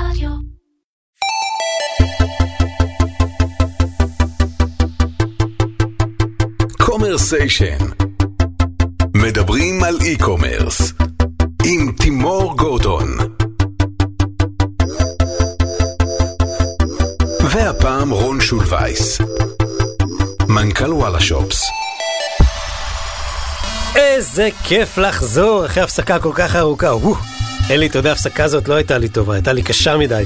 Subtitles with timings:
[0.00, 0.30] רדיו.
[6.78, 7.76] קומרסיישן
[9.14, 10.92] מדברים על e-commerce
[11.64, 13.08] עם תימור גורדון.
[17.50, 19.18] והפעם רון שולווייס.
[20.48, 21.62] מנכ"ל וואלה שופס.
[23.96, 27.35] איזה כיף לחזור אחרי הפסקה כל כך ארוכה.
[27.70, 30.24] אלי, אתה יודע, ההפסקה הזאת לא הייתה לי טובה, הייתה לי קשה מדי.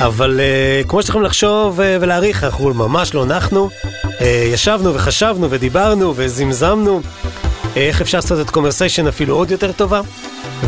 [0.00, 3.70] אבל uh, כמו שאתם יכולים לחשוב uh, ולהעריך, אנחנו ממש לא נחנו.
[4.02, 10.00] Uh, ישבנו וחשבנו ודיברנו וזממנו uh, איך אפשר לעשות את קומרסיישן אפילו עוד יותר טובה.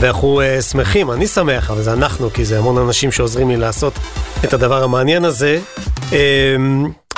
[0.00, 3.92] ואנחנו uh, שמחים, אני שמח, אבל זה אנחנו, כי זה המון אנשים שעוזרים לי לעשות
[4.44, 5.60] את הדבר המעניין הזה.
[6.10, 6.12] Uh,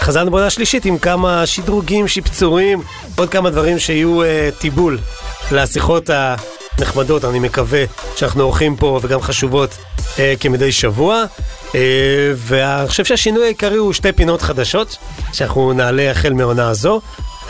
[0.01, 2.82] חזרנו בעונה שלישית עם כמה שדרוגים, שיפצורים,
[3.16, 4.27] עוד כמה דברים שיהיו uh,
[4.59, 4.98] טיבול
[5.52, 6.10] לשיחות
[6.78, 7.84] הנחמדות, אני מקווה,
[8.16, 11.24] שאנחנו עורכים פה וגם חשובות uh, כמדי שבוע.
[11.70, 11.74] Uh,
[12.37, 14.96] ואני חושב שהשינוי העיקרי הוא שתי פינות חדשות,
[15.32, 17.01] שאנחנו נעלה החל מעונה הזו.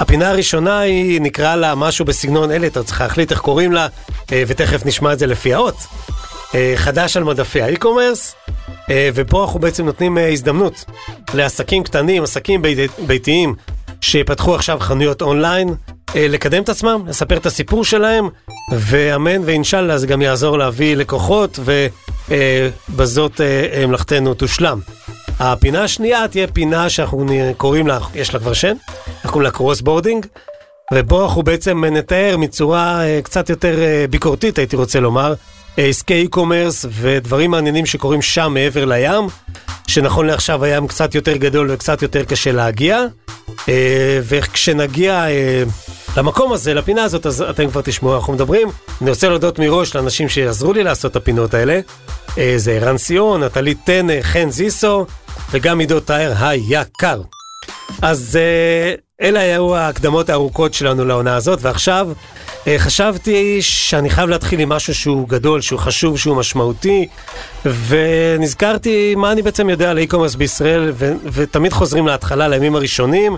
[0.01, 4.31] הפינה הראשונה היא, נקרא לה משהו בסגנון אלה, אתה צריך להחליט איך קוראים לה, uh,
[4.47, 5.77] ותכף נשמע את זה לפי האות.
[5.77, 10.85] Uh, חדש על מדפי האי-קומרס, uh, ופה אנחנו בעצם נותנים uh, הזדמנות
[11.35, 13.55] לעסקים קטנים, עסקים בית, ביתיים,
[14.01, 15.75] שיפתחו עכשיו חנויות אונליין,
[16.17, 18.29] לקדם את עצמם, לספר את הסיפור שלהם,
[18.73, 21.59] ואמן ואינשאללה זה גם יעזור להביא לקוחות,
[22.29, 24.81] ובזאת uh, uh, מלאכתנו תושלם.
[25.39, 29.81] הפינה השנייה תהיה פינה שאנחנו קוראים לה, יש לה כבר שם, אנחנו קוראים לה cross
[29.81, 30.27] boarding,
[30.93, 35.35] ובו אנחנו בעצם נתאר בצורה אה, קצת יותר אה, ביקורתית, הייתי רוצה לומר,
[35.79, 39.25] אה, עסקי e-commerce ודברים מעניינים שקורים שם מעבר לים,
[39.87, 43.05] שנכון לעכשיו הים קצת יותר גדול וקצת יותר קשה להגיע,
[43.69, 45.63] אה, וכשנגיע אה,
[46.17, 48.69] למקום הזה, לפינה הזאת, אז אתם כבר תשמעו, אנחנו מדברים.
[49.01, 51.81] אני רוצה להודות מראש לאנשים שיעזרו לי לעשות את הפינות האלה.
[52.39, 55.07] אה, זה ערן סיון, נטלי טנא, חן זיסו,
[55.51, 57.23] וגם עידו טהר היקר.
[58.03, 58.39] אז
[59.21, 62.09] אלה היו ההקדמות הארוכות שלנו לעונה הזאת, ועכשיו
[62.67, 67.09] אה, חשבתי שאני חייב להתחיל עם משהו שהוא גדול, שהוא חשוב, שהוא משמעותי,
[67.89, 73.37] ונזכרתי מה אני בעצם יודע על ה e-commerce בישראל, ו- ותמיד חוזרים להתחלה, לימים הראשונים,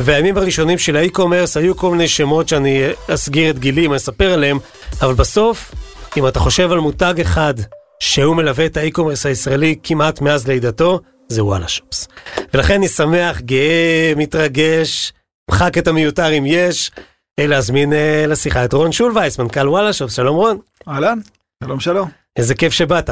[0.00, 4.32] והימים הראשונים של ה e-commerce היו כל מיני שמות שאני אסגיר את גילי, אני אספר
[4.32, 4.58] עליהם,
[5.02, 5.72] אבל בסוף,
[6.16, 7.54] אם אתה חושב על מותג אחד
[8.00, 12.08] שהוא מלווה את ה e-commerce הישראלי כמעט מאז לידתו, זה וואלה שופס.
[12.54, 15.12] ולכן אני שמח, גאה, מתרגש,
[15.50, 16.90] מחק את המיותר אם יש,
[17.38, 20.58] אה, להזמין אה, לשיחה את רון שולווייס, מנכ"ל וואלה שופס, שלום רון.
[20.88, 21.18] אהלן,
[21.64, 22.08] שלום שלום.
[22.36, 23.10] איזה כיף שבאת.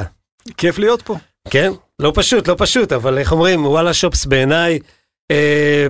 [0.56, 1.16] כיף להיות פה.
[1.50, 1.72] כן?
[1.98, 4.78] לא פשוט, לא פשוט, אבל איך אומרים, וואלה שופס בעיניי
[5.30, 5.86] אה,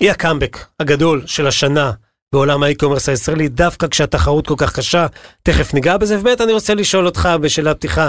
[0.00, 1.92] היא הקאמבק הגדול של השנה
[2.34, 5.06] בעולם ה e-commerce הישראלי, דווקא כשהתחרות כל כך קשה,
[5.42, 8.08] תכף ניגע בזה, ובאמת אני רוצה לשאול אותך בשאלת פתיחה,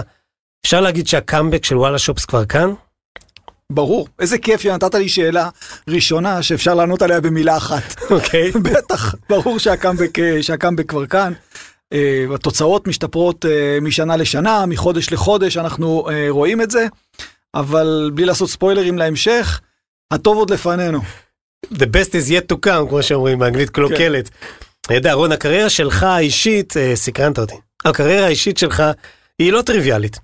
[0.66, 2.74] אפשר להגיד שהקאמבק של וואלה שופס כבר כאן?
[3.72, 4.08] ברור.
[4.20, 5.50] איזה כיף שנתת לי שאלה
[5.90, 8.12] ראשונה שאפשר לענות עליה במילה אחת.
[8.12, 8.52] אוקיי.
[8.72, 11.34] בטח, ברור שהקאמבק, שהקאמבק כבר כאן.
[11.94, 16.88] אה, התוצאות משתפרות אה, משנה לשנה, מחודש לחודש, אנחנו אה, רואים את זה,
[17.56, 19.62] אבל בלי לעשות ספוילרים להמשך,
[20.12, 21.00] הטוב עוד לפנינו.
[21.74, 24.30] The best is yet to come, כמו שאומרים באנגלית קלוקלת.
[24.90, 27.56] אני יודע, רון, הקריירה שלך האישית, סקרנת אותי.
[27.86, 28.84] הקריירה האישית שלך
[29.40, 30.20] היא לא טריוויאלית.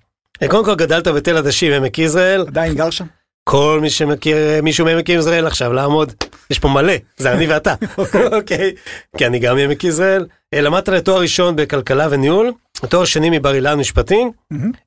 [0.50, 3.06] קודם כל גדלת בתל עדשים, עמק יזרעאל, עדיין גר שם?
[3.44, 6.14] כל מי שמכיר מישהו מעמק יזרעאל עכשיו לעמוד,
[6.50, 7.74] יש פה מלא, זה אני ואתה,
[8.38, 8.74] אוקיי?
[9.18, 10.26] כי אני גם מעמק יזרעאל.
[10.54, 12.52] אה, למדת לתואר ראשון בכלכלה וניהול,
[12.90, 14.32] תואר שני מבר אילן משפטים.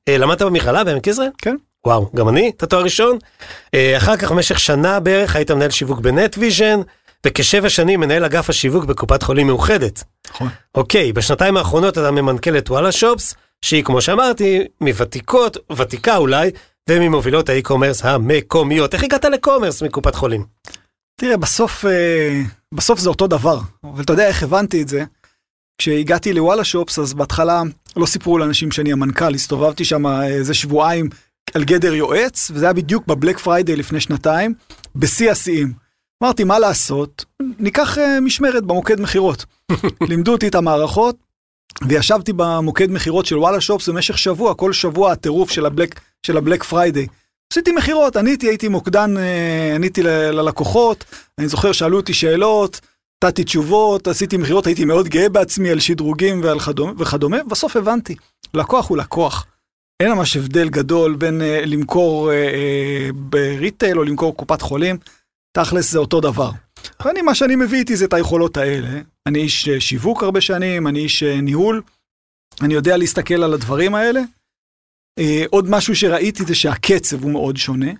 [0.07, 1.29] אה, למדת במכללה בעמק יזרעאל?
[1.37, 1.55] כן.
[1.85, 3.17] וואו, גם אני, את התואר ראשון.
[3.73, 6.79] אה, אחר כך במשך שנה בערך היית מנהל שיווק בנט ויז'ן,
[7.25, 10.03] וכשבע שנים מנהל אגף השיווק בקופת חולים מאוחדת.
[10.29, 10.49] נכון.
[10.75, 16.51] אוקיי, בשנתיים האחרונות אתה ממנכ"ל את וואלה שופס, שהיא כמו שאמרתי, מוותיקות, ותיקה אולי,
[16.89, 18.93] וממובילות ה e-commerce המקומיות.
[18.93, 20.45] איך הגעת ל commerce מקופת חולים?
[21.21, 22.41] תראה, בסוף, אה,
[22.73, 25.03] בסוף זה אותו דבר, אבל אתה יודע איך הבנתי את זה?
[25.77, 27.61] כשהגעתי לוואלה שופס, אז בהתחלה
[27.95, 31.09] לא סיפרו לאנשים שאני המנכ"ל, הסתובבתי שם איזה שבועיים
[31.53, 34.53] על גדר יועץ, וזה היה בדיוק ב Black Friday לפני שנתיים,
[34.95, 35.73] בשיא השיאים.
[36.23, 37.25] אמרתי, מה לעשות?
[37.59, 39.45] ניקח אה, משמרת במוקד מכירות.
[40.09, 41.15] לימדו אותי את המערכות,
[41.87, 46.37] וישבתי במוקד מכירות של וואלה שופס במשך שבוע, כל שבוע הטירוף של ה Black, של
[46.37, 47.07] ה Black Friday.
[47.53, 51.03] עשיתי מכירות, עניתי, הייתי מוקדן, אה, עניתי ללקוחות,
[51.37, 52.79] אני זוכר שאלו אותי שאלות,
[53.23, 58.15] נתתי תשובות, עשיתי מכירות, הייתי מאוד גאה בעצמי על שדרוגים ועל כדומה, וכדומה, בסוף הבנתי,
[58.53, 59.45] לקוח הוא לקוח.
[59.99, 64.97] אין ממש הבדל גדול בין אה, למכור אה, ב retail או למכור קופת חולים,
[65.57, 66.51] תכלס זה אותו דבר.
[67.05, 69.01] ואני, מה שאני מביא איתי זה את היכולות האלה.
[69.25, 71.81] אני איש אה, שיווק הרבה שנים, אני איש אה, ניהול,
[72.61, 74.21] אני יודע להסתכל על הדברים האלה,
[75.19, 77.91] אה, עוד משהו שראיתי זה שהקצב הוא מאוד שונה.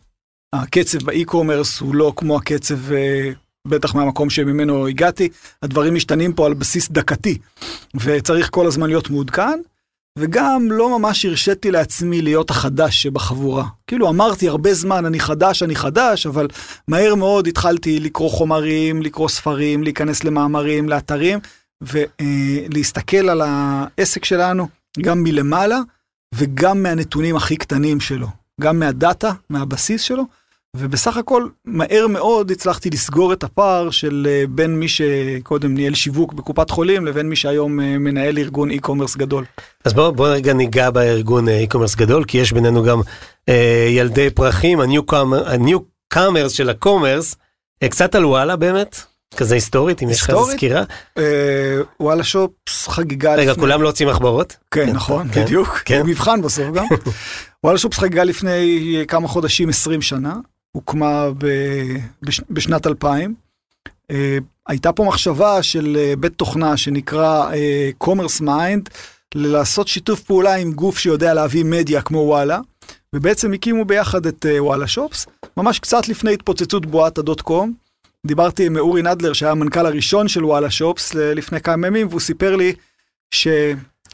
[0.54, 2.78] הקצב באי-קומרס הוא לא כמו הקצב,
[3.68, 5.30] בטח מהמקום שממנו הגעתי,
[5.64, 7.38] הדברים משתנים פה על בסיס דקתי,
[7.96, 9.60] וצריך כל הזמן להיות מעודכן,
[10.18, 13.66] וגם לא ממש הרשיתי לעצמי להיות החדש שבחבורה.
[13.88, 16.48] כאילו אמרתי הרבה זמן, אני חדש, אני חדש, אבל
[16.88, 21.40] מהר מאוד התחלתי לקרוא חומרים, לקרוא ספרים, להיכנס למאמרים, לאתרים,
[21.82, 24.68] ולהסתכל על העסק שלנו
[25.02, 25.80] גם מלמעלה
[26.36, 28.28] וגם מהנתונים הכי קטנים שלו,
[28.62, 30.24] גם מהדאטה, מהבסיס שלו,
[30.76, 36.34] ובסך הכל מהר מאוד הצלחתי לסגור את הפער של אה, בין מי שקודם ניהל שיווק
[36.34, 39.46] בקופת חולים לבין מי שהיום אה, מנהל ארגון e-commerce גדול.
[39.86, 43.02] אז בואו בוא רגע ניגע בארגון אה, e-commerce גדול, כי יש בינינו גם
[43.50, 47.36] אה, ילדי פרחים, ה-newcomers של ה-commerce,
[47.84, 49.02] אה, קצת על וואלה באמת,
[49.36, 50.84] כזה היסטורית, אם יש לך איזה סקירה.
[52.00, 53.64] וואלה שופס חגיגה רגע, לפני...
[53.64, 54.56] כולם לא יוצאים מחברות?
[54.72, 56.02] כן, כן נכון, כן, בדיוק, כן.
[56.06, 56.86] מבחן בסוף גם.
[57.64, 60.34] וואלה שופס חגיגה לפני כמה חודשים, 20 שנה.
[60.78, 61.48] הוקמה ב,
[62.22, 63.34] בש, בשנת 2000.
[63.88, 64.38] Uh, אה,
[64.68, 68.90] הייתה פה מחשבה של uh, בית תוכנה שנקרא uh, Commerce Mind,
[69.36, 72.60] לעשות שיתוף פעולה עם גוף שיודע להביא מדיה כמו וואלה,
[73.14, 75.26] ובעצם הקימו ביחד את uh, וואלה שופס,
[75.58, 77.74] ממש קצת לפני התפוצצות בועת הדוט קום.
[78.28, 82.56] דיברתי עם אורי נדלר שהיה המנכ"ל הראשון של וואלה שופס לפני כמה ימים, והוא סיפר
[82.56, 82.74] לי
[83.32, 83.48] ש...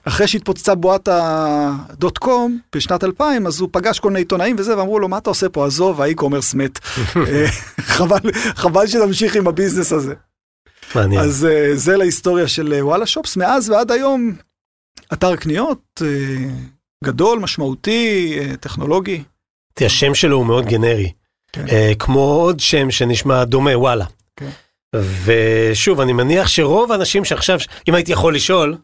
[0.05, 4.99] אחרי שהתפוצצה בועת הדוט קום בשנת 2000, אז הוא פגש כל מיני עיתונאים וזה, ואמרו
[4.99, 5.65] לו, מה אתה עושה פה?
[5.65, 6.79] עזוב, האי-קומרס מת.
[7.15, 7.47] אה,
[7.79, 10.13] חבל, חבל שנמשיך עם הביזנס הזה.
[10.95, 11.21] מעניין.
[11.21, 13.37] אז אה, זה להיסטוריה של אה, וואלה שופס.
[13.37, 14.35] מאז ועד היום,
[15.13, 16.01] אתר קניות
[17.03, 19.23] גדול, משמעותי, טכנולוגי.
[19.81, 21.11] השם שלו הוא מאוד גנרי.
[21.51, 21.65] כן.
[21.99, 24.05] כמו עוד שם שנשמע דומה, וואלה.
[24.35, 24.49] כן.
[25.23, 27.59] ושוב, אני מניח שרוב האנשים שעכשיו,
[27.89, 28.77] אם הייתי יכול לשאול,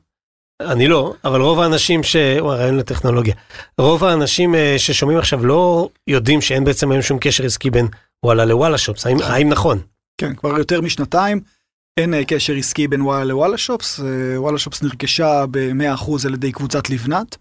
[0.61, 2.15] אני לא, אבל רוב האנשים ש...
[2.39, 3.35] וואי, רעיון לטכנולוגיה.
[3.77, 7.88] רוב האנשים אה, ששומעים עכשיו לא יודעים שאין בעצם היום שום קשר עסקי בין
[8.25, 9.06] וואלה לוואלה שופס.
[9.06, 9.31] האם, נכון.
[9.31, 9.79] האם נכון?
[10.17, 11.41] כן, כבר יותר משנתיים
[11.97, 14.00] אין אה, קשר עסקי בין וואלה לוואלה שופס.
[14.00, 17.38] אה, וואלה שופס נרכשה ב-100% על ידי קבוצת לבנת.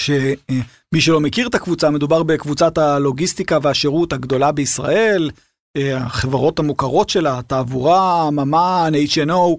[0.00, 5.30] שמי שלא מכיר את הקבוצה, מדובר בקבוצת הלוגיסטיקה והשירות הגדולה בישראל,
[5.78, 9.56] החברות המוכרות שלה, תעבורה, ממן, H&O,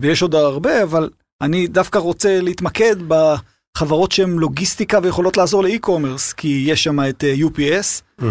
[0.00, 1.10] ויש עוד הרבה, אבל
[1.42, 7.34] אני דווקא רוצה להתמקד בחברות שהן לוגיסטיקה ויכולות לעזור לאי-קומרס, כי יש שם את אה,
[7.34, 8.24] UPS, mm-hmm.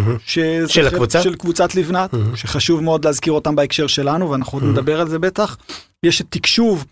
[0.66, 1.22] של הקבוצה?
[1.22, 2.36] של קבוצת לבנת, mm-hmm.
[2.36, 4.72] שחשוב מאוד להזכיר אותם בהקשר שלנו, ואנחנו עוד mm-hmm.
[4.72, 5.56] נדבר על זה בטח.
[6.02, 6.84] יש את תקשוב,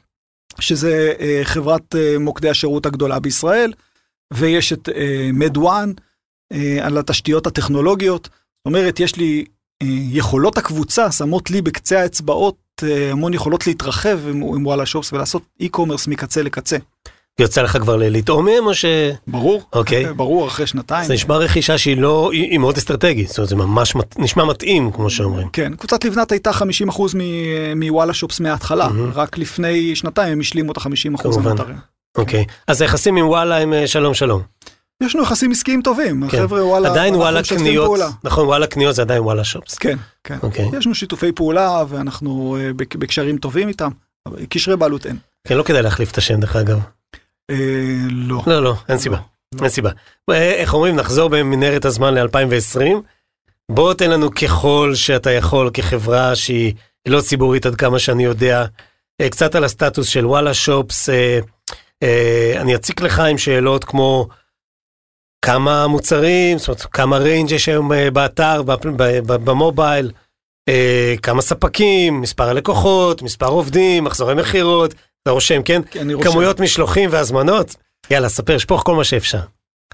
[0.61, 3.73] שזה uh, חברת uh, מוקדי השירות הגדולה בישראל,
[4.33, 4.89] ויש את
[5.33, 5.93] מדואן
[6.83, 8.25] על התשתיות הטכנולוגיות.
[8.25, 9.45] זאת אומרת, יש לי
[10.13, 12.70] יכולות הקבוצה, שמות לי בקצה האצבעות אה,
[13.13, 16.77] המון יכולות להתרחב עם, עם וואלה שופס ולעשות e-commerce מקצה לקצה.
[17.41, 18.85] יוצא לך כבר לטעום מהם או ש...
[19.27, 20.13] ברור, אוקיי.
[20.17, 21.07] ברור, אחרי שנתיים.
[21.07, 24.91] זה נשמע רכישה שהיא לא, היא, מאוד אסטרטגית, זאת אומרת זה ממש מת, נשמע מתאים
[24.93, 25.49] כמו שאומרים.
[25.53, 26.55] כן, קבוצת לבנת הייתה 50%
[27.77, 29.15] מוואלה שופס מההתחלה, mm-hmm.
[29.15, 31.77] רק לפני שנתיים הם השלימו את ה-50% המותרים.
[32.19, 34.43] אוקיי, אז היחסים עם וואלה הם אה, שלום שלום.
[35.01, 36.39] יש לנו יחסים עסקיים טובים, כן.
[36.39, 39.79] החבר'ה וואלה, עדיין וואלה קניות, נכון וואלה קניות זה עדיין וואלה שופס.
[39.79, 40.43] כן, כן, okay.
[40.43, 40.69] אוקיי.
[40.79, 43.91] יש לנו שיתופי פעולה ואנחנו uh, בקשרים טובים איתם,
[44.49, 45.17] קשרי בעלות אין.
[45.49, 46.81] כן, לא כדאי להחליף את השם דרך אגב.
[47.51, 47.57] אה,
[48.11, 48.43] לא.
[48.47, 49.17] לא, לא, אין סיבה,
[49.55, 49.61] לא.
[49.63, 49.91] אין סיבה.
[50.31, 52.81] אה, איך אומרים, נחזור במנהרת הזמן ל-2020.
[53.71, 56.75] בוא תן לנו ככל שאתה יכול כחברה שהיא
[57.09, 58.65] לא ציבורית עד כמה שאני יודע,
[59.31, 61.09] קצת על הסטטוס של וואלה שופס.
[62.57, 64.29] אני אציק לך עם שאלות כמו,
[65.45, 68.63] כמה מוצרים, זאת אומרת, כמה ריינג' יש היום אה, באתר,
[69.27, 70.11] במובייל,
[70.69, 75.83] אה, כמה ספקים, מספר הלקוחות, מספר עובדים, מחזורי מכירות, אתה רושם, כן?
[75.91, 76.31] כן, רושם.
[76.31, 77.77] כמויות משלוחים והזמנות.
[78.11, 79.41] יאללה, ספר, שפוך כל מה שאפשר.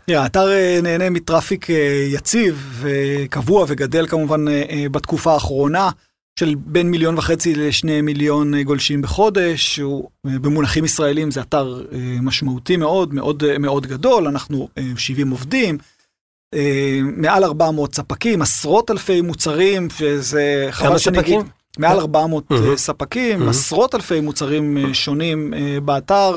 [0.09, 1.67] האתר אה, נהנה מטראפיק
[2.13, 4.45] יציב וקבוע וגדל כמובן
[4.91, 5.91] בתקופה האחרונה.
[6.41, 11.85] של בין מיליון וחצי לשני מיליון אה, גולשים בחודש, שהוא אה, במונחים ישראלים זה אתר
[11.93, 15.79] אה, משמעותי מאוד, מאוד מאוד גדול, אנחנו 70 עובדים,
[17.03, 21.41] מעל 400 ספקים, עשרות אלפי מוצרים, שזה חבל שאני אגיד,
[21.79, 22.57] מעל 400 mm-hmm.
[22.77, 23.49] ספקים.
[23.49, 26.37] עשרות אלפי מוצרים שונים באתר.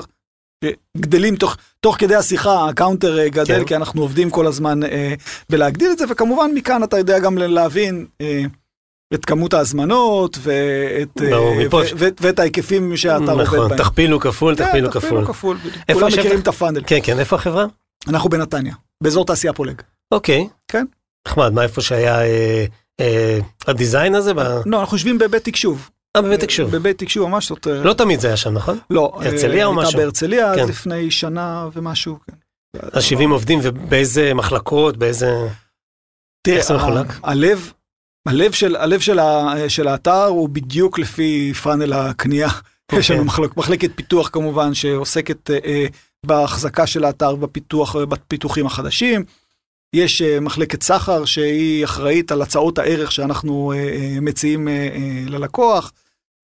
[0.98, 3.66] גדלים תוך, תוך כדי השיחה, ה counter גדל, כן.
[3.66, 5.14] כי אנחנו עובדים כל הזמן אה,
[5.50, 8.42] בלהגדיל את זה, וכמובן מכאן אתה יודע גם להבין אה,
[9.14, 13.78] את כמות ההזמנות ואת, ברור, ו- ו- ואת ההיקפים שאתה נכון, עובד בהם.
[13.78, 15.02] תכפילו כפול, כן, תכפילו כפול.
[15.02, 15.58] תכפילו כפול,
[15.94, 16.82] כולם מכירים את הפאנל.
[16.88, 17.66] כן, כן, איפה החברה?
[18.08, 18.74] אנחנו בנתניה,
[19.04, 19.82] באזור תעשייה פולג.
[20.12, 20.48] אוקיי.
[20.68, 20.86] כן.
[21.28, 22.66] נחמד, מה איפה שהיה אה,
[23.00, 24.34] אה, הדיזיין הזה?
[24.34, 24.40] ב...
[24.66, 25.90] לא, אנחנו יושבים בבית תקשוב.
[26.16, 26.72] אה, בבית תקשוב.
[26.72, 27.68] בבית תקשוב ממש זאת...
[27.68, 28.80] לא תמיד זה היה שם, נכון?
[28.90, 29.12] לא.
[29.16, 29.90] הרצליה או משהו?
[29.90, 30.68] הייתה בהרצליה כן.
[30.68, 32.34] לפני שנה ומשהו, כן.
[32.92, 35.48] אז 70 עובדים ובאיזה מחלקות, באיזה...
[36.42, 37.08] תראה, איך זה מחולק?
[37.24, 37.72] הלב,
[38.28, 42.50] הלב של, הלב של, ה, של האתר הוא בדיוק לפי פאנל הקנייה.
[42.92, 45.86] יש לנו מחלק, מחלקת פיתוח כמובן שעוסקת אה, אה,
[46.26, 49.24] בהחזקה של האתר, בפיתוח, אה, בפיתוחים החדשים.
[49.96, 55.24] יש אה, מחלקת סחר שהיא אחראית על הצעות הערך שאנחנו אה, אה, מציעים אה, אה,
[55.28, 55.92] ללקוח.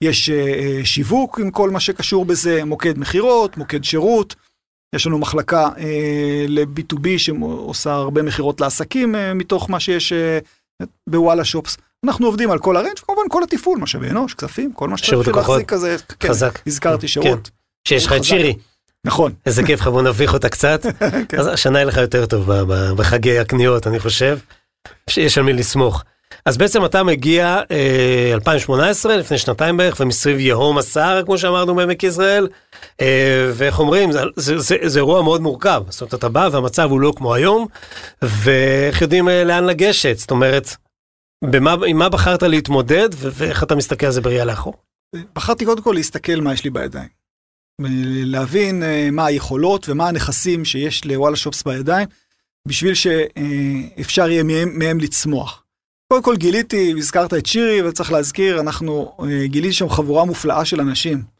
[0.03, 4.35] יש אה, אה, שיווק עם כל מה שקשור בזה, מוקד מכירות, מוקד שירות.
[4.95, 10.39] יש לנו מחלקה אה, ל-B2B שעושה הרבה מכירות לעסקים אה, מתוך מה שיש אה,
[11.09, 11.77] בוואלה שופס.
[12.05, 15.27] אנחנו עובדים על כל הרנג' וכמובן כל התפעול, משאבי אנוש, כספים, כל מה שצריך.
[15.35, 15.95] להחזיק כזה.
[16.19, 16.59] כן, חזק.
[16.67, 17.49] הזכרתי שירות.
[17.87, 18.23] שיש לך את.
[18.23, 18.55] שירי.
[19.05, 19.33] נכון.
[19.45, 20.85] איזה כיף לך, בוא נביך אותה קצת.
[21.29, 21.39] כן.
[21.39, 22.51] אז השנה יהיה לך יותר טוב
[22.97, 24.37] בחגי הקניות, אני חושב.
[25.09, 26.03] שיש על מי לסמוך.
[26.45, 32.03] אז בעצם אתה מגיע אה, 2018, לפני שנתיים בערך, ומסביב יהום הסער, כמו שאמרנו בעמק
[32.03, 32.47] יזרעאל,
[33.01, 35.83] אה, ואיך אומרים, זה, זה, זה, זה אירוע מאוד מורכב.
[35.89, 37.67] זאת אומרת, אתה בא והמצב הוא לא כמו היום,
[38.21, 40.17] ואיך יודעים אה, לאן לגשת?
[40.17, 40.69] זאת אומרת,
[41.45, 44.73] במה, עם מה בחרת להתמודד, ו- ואיך אתה מסתכל על זה בראייה לאחור?
[45.35, 47.09] בחרתי קודם כל להסתכל מה יש לי בידיים.
[48.25, 52.07] להבין אה, מה היכולות ומה הנכסים שיש לוואלה שופס בידיים,
[52.67, 55.64] בשביל שאפשר יהיה מהם, מהם לצמוח.
[56.07, 60.81] קודם כל גיליתי, הזכרת את שירי, וצריך להזכיר, אנחנו אה, גיליתי שם חבורה מופלאה של
[60.81, 61.35] אנשים.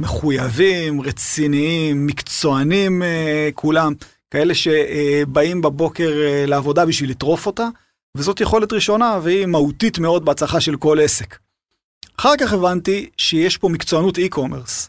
[0.00, 3.92] מחויבים, רציניים, מקצוענים אה, כולם,
[4.30, 7.68] כאלה שבאים בבוקר אה, לעבודה בשביל לטרוף אותה,
[8.16, 11.38] וזאת יכולת ראשונה והיא מהותית מאוד בהצלחה של כל עסק.
[12.16, 14.88] אחר כך הבנתי שיש פה מקצוענות e-commerce.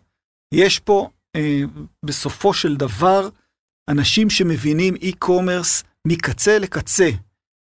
[0.53, 1.61] יש פה אה,
[2.05, 3.29] בסופו של דבר
[3.89, 7.09] אנשים שמבינים e-commerce מקצה לקצה,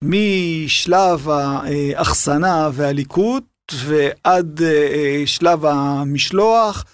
[0.04, 3.44] משלב האחסנה והליקוט
[3.84, 6.84] ועד אה, שלב המשלוח,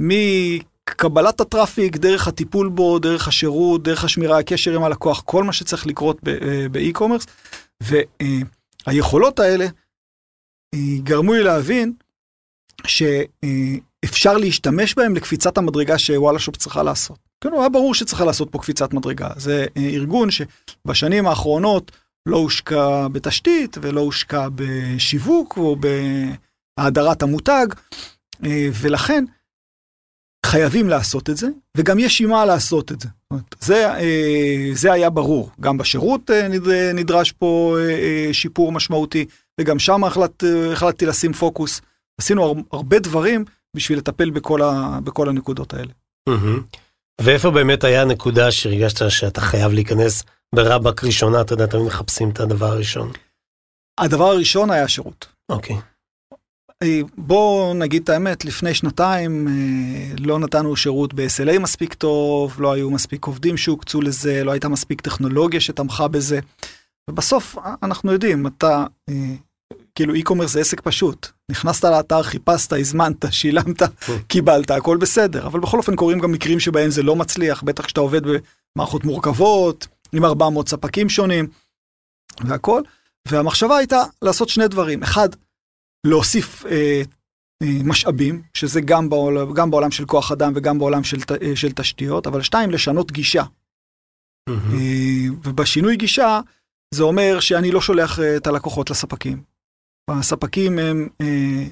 [0.00, 5.86] מקבלת הטראפיק, דרך הטיפול בו, דרך השירות, דרך השמירה, הקשר עם הלקוח, כל מה שצריך
[5.86, 7.26] לקרות אה, באי-קומרס.
[8.86, 9.66] והיכולות האלה
[10.74, 11.92] אה, גרמו לי להבין
[12.86, 17.18] שאפשר להשתמש בהם לקפיצת המדרגה שוואלה שופ צריכה לעשות.
[17.40, 19.28] כן, היה ברור שצריכה לעשות פה קפיצת מדרגה.
[19.36, 21.92] זה אה, ארגון שבשנים האחרונות
[22.26, 25.76] לא הושקע בתשתית ולא הושקע בשיווק או
[26.78, 27.66] בהאדרת המותג,
[28.44, 29.24] אה, ולכן
[30.46, 33.08] חייבים לעשות את זה, וגם יש עם מה לעשות את זה.
[33.60, 35.50] זה, אה, זה היה ברור.
[35.60, 37.76] גם בשירות אה, נד- נדרש פה
[38.32, 39.24] שיפור משמעותי,
[39.60, 41.80] וגם שם החלט, החלטתי לשים פוקוס.
[42.20, 43.44] עשינו הר- הרבה דברים
[43.76, 45.92] בשביל לטפל בכל, ה, בכל הנקודות האלה.
[47.20, 50.22] ואיפה באמת היה הנקודה שהרגשת שאתה חייב להיכנס
[50.54, 53.12] ברבק ראשונה, אתה יודע, תמיד מחפשים את הדבר הראשון.
[54.00, 55.26] הדבר הראשון היה שירות.
[55.48, 55.76] אוקיי.
[56.82, 62.72] אה, בוא נגיד את האמת, לפני שנתיים אה, לא נתנו שירות ב-SLA מספיק טוב, לא
[62.72, 66.40] היו מספיק עובדים שהוקצו לזה, לא הייתה מספיק טכנולוגיה שתמכה בזה.
[67.10, 68.84] ובסוף אה, אנחנו יודעים, אתה,
[69.94, 71.28] כאילו e-commerce זה עסק פשוט.
[71.50, 73.82] נכנסת לאתר, חיפשת, הזמנת, שילמת,
[74.28, 75.46] קיבלת, הכל בסדר.
[75.46, 78.20] אבל בכל אופן קורים גם מקרים שבהם זה לא מצליח, בטח כשאתה עובד
[78.76, 81.46] במערכות מורכבות, עם 400 ספקים שונים,
[82.44, 82.82] והכל.
[83.28, 85.02] והמחשבה הייתה לעשות שני דברים.
[85.02, 85.28] אחד,
[86.06, 87.02] להוסיף אה,
[87.62, 91.72] אה, משאבים, שזה גם בעולם, גם בעולם של כוח אדם וגם בעולם של, אה, של
[91.72, 93.42] תשתיות, אבל שתיים, לשנות גישה.
[94.48, 94.54] אה,
[95.44, 96.40] ובשינוי גישה,
[96.94, 99.42] זה אומר שאני לא שולח אה, את הלקוחות לספקים.
[100.10, 101.66] הספקים הם אה,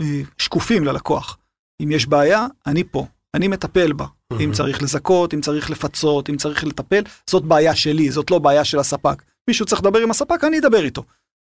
[0.00, 1.38] אה, שקופים ללקוח.
[1.82, 4.06] אם יש בעיה, אני פה, אני מטפל בה.
[4.40, 4.52] אם.
[4.52, 8.78] צריך לזכות, אם צריך לפצות, אם צריך לטפל, זאת בעיה שלי, זאת לא בעיה של
[8.78, 9.22] הספק.
[9.48, 11.02] מישהו צריך לדבר עם הספק, אני אדבר איתו.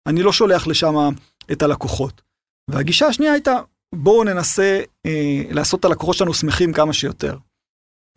[0.07, 0.95] אני לא שולח לשם
[1.51, 2.21] את הלקוחות.
[2.69, 3.59] והגישה השנייה הייתה,
[3.95, 7.37] בואו ננסה אה, לעשות את הלקוחות שלנו שמחים כמה שיותר.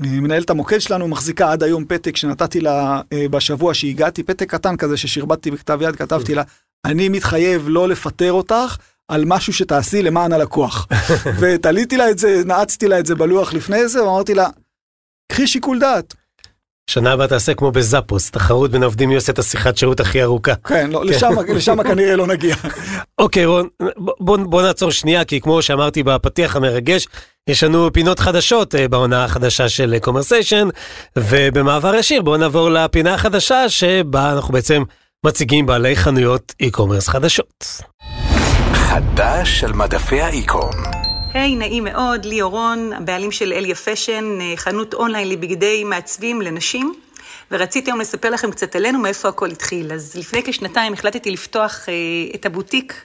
[0.04, 4.76] אה, מנהלת המוקד שלנו מחזיקה עד היום פתק שנתתי לה אה, בשבוע שהגעתי, פתק קטן
[4.76, 6.42] כזה ששרבטתי בכתב יד, כתבתי לה,
[6.86, 8.76] אני מתחייב לא לפטר אותך
[9.08, 10.86] על משהו שתעשי למען הלקוח.
[11.40, 14.48] ותליתי לה את זה, נעצתי לה את זה בלוח לפני זה, ואמרתי לה,
[15.32, 16.14] קחי שיקול דעת.
[16.90, 20.54] שנה הבאה תעשה כמו בזאפוס, תחרות בין העובדים מי עושה את השיחת שירות הכי ארוכה.
[20.54, 22.56] כן, לא, לשם, לשם כנראה לא נגיע.
[23.18, 27.06] אוקיי רון, ב- בוא, בוא נעצור שנייה, כי כמו שאמרתי בפתיח המרגש,
[27.48, 30.68] יש לנו פינות חדשות אה, בעונה החדשה של קומרסיישן,
[31.16, 34.82] ובמעבר ישיר בואו נעבור לפינה החדשה שבה אנחנו בעצם
[35.26, 37.64] מציגים בעלי חנויות e-commerce חדשות.
[38.96, 40.70] חדש על מדפי האיקום.
[41.34, 46.42] היי, hey, נעים מאוד, לי אורון, הבעלים של אליה פשן, אה, חנות אונליין לבגדי מעצבים
[46.42, 46.94] לנשים,
[47.50, 49.92] ורציתי היום לספר לכם קצת עלינו, מאיפה הכל התחיל.
[49.92, 51.94] אז לפני כשנתיים החלטתי לפתוח אה,
[52.34, 53.04] את הבוטיק,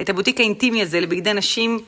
[0.00, 1.78] את הבוטיק האינטימי הזה לבגדי נשים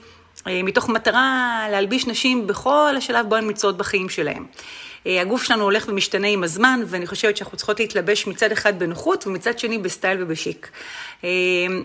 [0.46, 4.44] אה, מתוך מטרה להלביש נשים בכל השלב בו הן נמצאות בחיים שלהן.
[5.06, 9.26] אה, הגוף שלנו הולך ומשתנה עם הזמן, ואני חושבת שאנחנו צריכות להתלבש מצד אחד בנוחות
[9.26, 10.70] ומצד שני בסטייל ובשיק.
[11.24, 11.28] אה,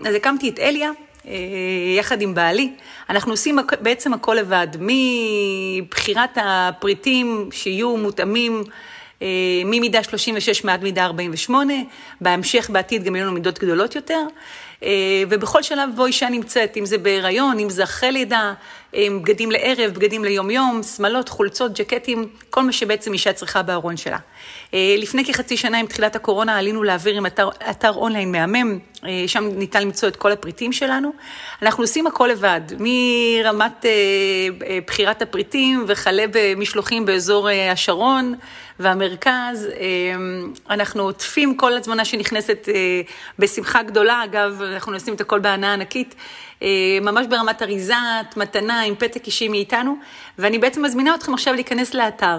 [0.08, 0.90] אז הקמתי את אליה,
[1.96, 2.72] יחד עם בעלי.
[3.10, 8.62] אנחנו עושים בעצם הכל לבד, מבחירת הפריטים שיהיו מותאמים
[9.64, 11.74] ממידה 36 מעד מידה 48,
[12.20, 14.20] בהמשך בעתיד גם יהיו לנו מידות גדולות יותר.
[14.82, 18.52] אה, ובכל שלב בו אישה נמצאת, אם זה בהיריון, אם זה אחרי לידה, אה,
[18.94, 24.18] בגדים לערב, בגדים ליום-יום, שמלות, חולצות, ג'קטים, כל מה שבעצם אישה צריכה בארון שלה.
[24.74, 28.78] אה, לפני כחצי שנה עם תחילת הקורונה עלינו להעביר עם אתר, אתר אונליין מהמם,
[29.26, 31.12] שם ניתן למצוא את כל הפריטים שלנו.
[31.62, 33.86] אנחנו עושים הכל לבד, מרמת
[34.86, 38.34] בחירת הפריטים וכלה במשלוחים באזור השרון.
[38.80, 39.68] והמרכז,
[40.70, 42.68] אנחנו עוטפים כל הזמנה שנכנסת
[43.38, 46.18] בשמחה גדולה, אגב, אנחנו נשים את הכל בהנאה ענקית, אה,
[47.02, 49.96] ממש ברמת אריזת, מתנה, עם פתק אישי מאיתנו,
[50.38, 52.38] ואני בעצם מזמינה אתכם עכשיו להיכנס לאתר.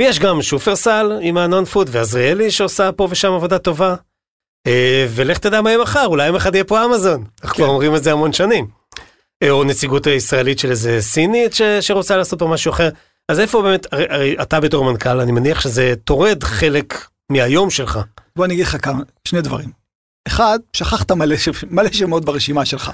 [0.00, 3.94] ויש גם שופרסל עם ה non-food ועזריאלי שעושה פה ושם עבודה טובה.
[4.66, 7.24] אה, ולך תדע מה יהיה מחר, אולי יום אחד יהיה פה אמזון.
[7.42, 7.70] אנחנו כבר כן.
[7.70, 8.66] אומרים את זה המון שנים.
[9.42, 12.88] אה, או נציגות הישראלית של איזה סינית ש, שרוצה לעשות פה משהו אחר.
[13.30, 17.98] אז איפה באמת, הרי, הרי אתה בתור מנכ"ל, אני מניח שזה טורד חלק מהיום שלך.
[18.36, 19.79] בוא אני אגיד לך כמה, שני דברים.
[20.26, 21.36] אחד, שכחת מלא,
[21.70, 22.90] מלא שמות ברשימה שלך.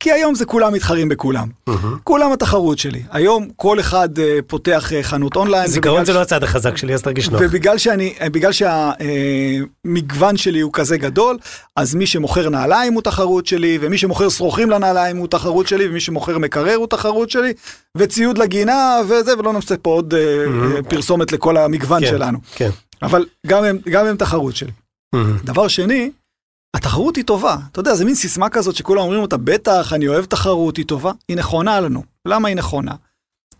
[0.00, 1.48] כי היום זה כולם מתחרים בכולם.
[1.70, 1.72] Mm-hmm.
[2.04, 3.02] כולם התחרות שלי.
[3.10, 5.66] היום כל אחד uh, פותח אה, חנות אונליין.
[5.66, 6.14] זיכרון זה ש...
[6.14, 7.40] לא הצד החזק שלי, אז תרגיש נוח.
[7.44, 11.38] ובגלל שאני, uh, בגלל שהמגוון uh, שלי הוא כזה גדול,
[11.76, 16.00] אז מי שמוכר נעליים הוא תחרות שלי, ומי שמוכר שרוכים לנעליים הוא תחרות שלי, ומי
[16.00, 17.52] שמוכר מקרר הוא תחרות שלי,
[17.96, 20.88] וציוד לגינה וזה, ולא נמצא פה עוד uh, mm-hmm.
[20.88, 22.38] פרסומת לכל המגוון כן, שלנו.
[22.54, 22.70] כן.
[23.02, 24.70] אבל גם הם, גם הם תחרות שלי.
[25.14, 25.18] Mm-hmm.
[25.44, 26.10] דבר שני,
[26.76, 27.56] התחרות היא טובה.
[27.72, 31.12] אתה יודע, זה מין סיסמה כזאת שכולם אומרים אותה, בטח, אני אוהב תחרות, היא טובה.
[31.28, 32.02] היא נכונה לנו.
[32.28, 32.92] למה היא נכונה?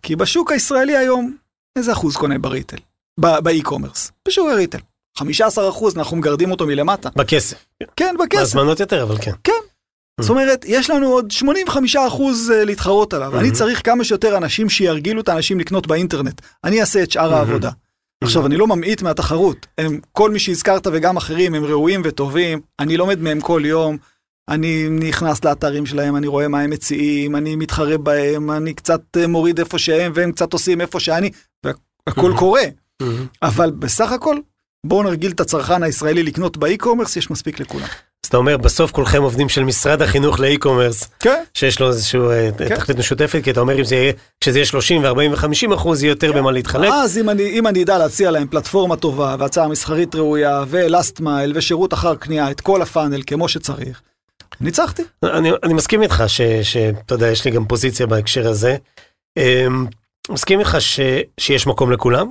[0.02, 1.36] כי בשוק הישראלי היום,
[1.78, 2.76] איזה אחוז קונה בריטל?
[3.18, 4.12] באי-קומרס.
[4.28, 4.78] בשוק הריטל.
[5.18, 7.08] 15 אחוז, אנחנו מגרדים אותו מלמטה.
[7.16, 7.56] בכסף.
[7.96, 8.38] כן, בכסף.
[8.38, 9.32] בהזמנות יותר, אבל כן.
[9.44, 9.52] כן.
[9.52, 10.22] Mm.
[10.22, 13.38] זאת אומרת, יש לנו עוד 85 אחוז אה, להתחרות עליו.
[13.38, 13.54] אני mm-hmm.
[13.54, 16.40] צריך כמה שיותר אנשים שירגילו את האנשים לקנות באינטרנט.
[16.64, 17.36] אני אעשה את שאר mm-hmm.
[17.36, 17.70] העבודה.
[18.24, 19.66] עכשיו, אני לא ממעיט מהתחרות.
[19.78, 23.96] הם, כל מי שהזכרת וגם אחרים הם ראויים וטובים, אני לומד מהם כל יום.
[24.48, 29.26] אני נכנס לאתרים שלהם, אני רואה מה הם מציעים, אני מתחרה בהם, אני קצת אה,
[29.26, 31.30] מוריד איפה שהם והם קצת עושים איפה שאני,
[31.64, 32.62] והכל קורה.
[33.42, 34.36] אבל בסך הכל,
[34.86, 37.86] בואו נרגיל את הצרכן הישראלי לקנות ב e-commerce, יש מספיק לכולם.
[38.26, 41.42] אז אתה אומר, בסוף כולכם עובדים של משרד החינוך ל e-commerce, כן.
[41.54, 42.76] שיש לו איזושהי אה, כן.
[42.76, 46.10] תכלית משותפת, כי אתה אומר, אם זה יהיה, כשזה יהיה 30 ו-40 ו-50 אחוז, יהיה
[46.10, 46.38] יותר כן.
[46.38, 46.90] במה להתחלק.
[46.92, 51.20] אז אם אני, אם אני אדע להציע להם פלטפורמה טובה, והצעה מסחרית ראויה, ו last
[51.20, 54.00] mile, ושירות אחר קנייה, את כל ה funnel כמו שצריך,
[54.60, 55.02] ניצחתי.
[55.22, 56.24] אני, אני מסכים איתך
[56.62, 58.76] שאתה יודע, יש לי גם פוזיציה בהקשר הזה.
[59.36, 59.86] אמ,
[60.30, 61.00] מסכים איתך ש,
[61.40, 62.30] שיש מקום לכולם,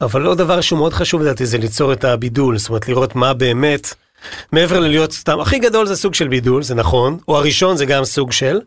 [0.00, 3.34] אבל עוד דבר שהוא מאוד חשוב לדעתי זה ליצור את הבידול, זאת אומרת לראות מה
[3.34, 3.94] באמת.
[4.52, 8.04] מעבר ללהיות סתם, הכי גדול זה סוג של בידול, זה נכון, או הראשון זה גם
[8.04, 8.60] סוג של,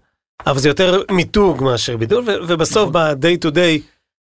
[0.47, 2.91] אבל זה יותר מיתוג מאשר בידול, ובסוף נכון.
[2.93, 3.81] ב-day to day,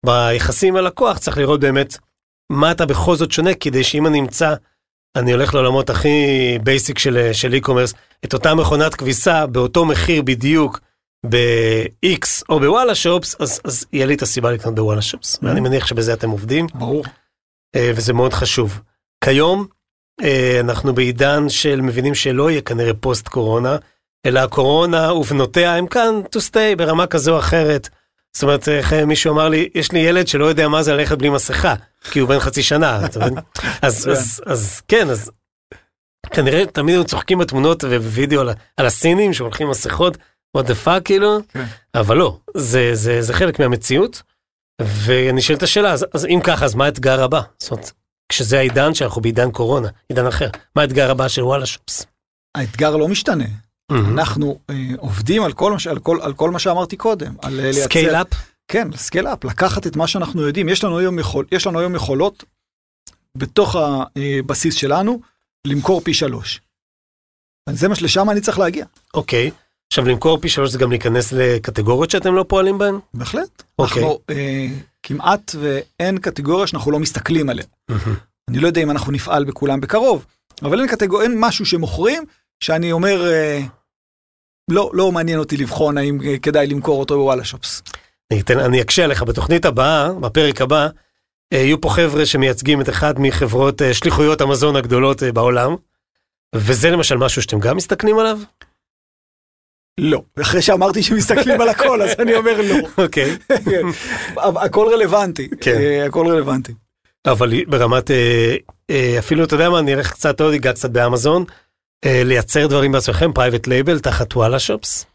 [0.06, 1.96] ביחסים עם הלקוח, צריך לראות באמת
[2.52, 4.54] מה אתה בכל זאת שונה, כדי שאם אני אמצא,
[5.16, 6.08] אני הולך לעולמות הכי
[6.62, 10.80] basic של, של e-commerce, את אותה מכונת כביסה באותו מחיר בדיוק,
[11.28, 15.86] ב-X או בוואלה שופס, אז, אז יהיה לי את הסיבה לקנות בוואלה שופס, ואני מניח
[15.86, 16.66] שבזה אתם עובדים.
[16.74, 17.04] ברור.
[17.76, 18.80] אה, וזה מאוד חשוב.
[19.24, 19.66] כיום,
[20.60, 23.76] אנחנו בעידן של מבינים שלא יהיה כנראה פוסט קורונה,
[24.26, 27.88] אלא הקורונה ובנותיה הם כאן to stay ברמה כזו או אחרת.
[28.32, 31.18] זאת אומרת, איך אה, מישהו אמר לי, יש לי ילד שלא יודע מה זה ללכת
[31.18, 31.74] בלי מסכה,
[32.10, 33.34] כי הוא בן חצי שנה, אתה מבין?
[33.82, 35.30] אז, אז, אז כן, אז
[36.30, 40.16] כנראה תמיד הם צוחקים בתמונות ובווידאו על, על הסינים שהולכים מסכות,
[40.56, 41.64] what the fuck כאילו, כן.
[41.94, 44.22] אבל לא, זה, זה, זה חלק מהמציאות,
[44.82, 47.40] ואני שואל את השאלה, אז, אז אם ככה, אז מה האתגר הבא?
[47.58, 47.92] זאת אומרת,
[48.32, 52.06] כשזה העידן שאנחנו בעידן קורונה, עידן אחר, מה האתגר הבא של וואלה שופס?
[52.54, 53.44] האתגר לא משתנה.
[53.90, 57.34] אנחנו אה, עובדים על כל, על, כל, על כל מה שאמרתי קודם.
[57.42, 58.26] על אה, scale up?
[58.68, 60.68] כן, scale up, לקחת את מה שאנחנו יודעים.
[60.68, 62.44] יש לנו היום, יכול, יש לנו היום יכולות
[63.36, 65.20] בתוך הבסיס שלנו
[65.66, 66.60] למכור פי שלוש.
[67.70, 69.50] זה מה שלשם אני צריך להגיע, אוקיי.
[69.92, 72.94] עכשיו למכור פי שלוש זה גם להיכנס לקטגוריות שאתם לא פועלים בהן?
[73.14, 73.62] בהחלט.
[73.78, 74.02] אוקיי.
[74.02, 74.66] אנחנו אה,
[75.02, 77.64] כמעט ואין קטגוריה שאנחנו לא מסתכלים עליה.
[78.50, 80.26] אני לא יודע אם אנחנו נפעל בכולם בקרוב,
[80.62, 82.24] אבל אין קטגוריה, אין משהו שמוכרים
[82.60, 83.60] שאני אומר, אה,
[84.70, 87.82] לא, לא מעניין אותי לבחון האם אה, כדאי למכור אותו בוואלה שופס.
[88.32, 90.88] אני, אתן, אני אקשה עליך, בתוכנית הבאה, בפרק הבא,
[91.52, 95.76] אה, יהיו פה חבר'ה שמייצגים את אחת מחברות אה, שליחויות המזון הגדולות אה, בעולם,
[96.54, 98.38] וזה למשל משהו שאתם גם מסתכלים עליו?
[100.00, 100.22] לא.
[100.42, 102.88] אחרי שאמרתי שמסתכלים על הכל, אז אני אומר לא.
[103.04, 103.36] אוקיי.
[104.36, 105.48] הכל רלוונטי.
[105.60, 105.76] כן.
[105.80, 106.72] אה, הכל רלוונטי.
[107.26, 108.56] אבל ברמת, אה,
[108.90, 111.44] אה, אפילו, אתה יודע מה, אני אלך קצת עוד, אגע קצת באמזון,
[112.04, 115.06] לייצר דברים בעצמכם, private label תחת וואלה שופס.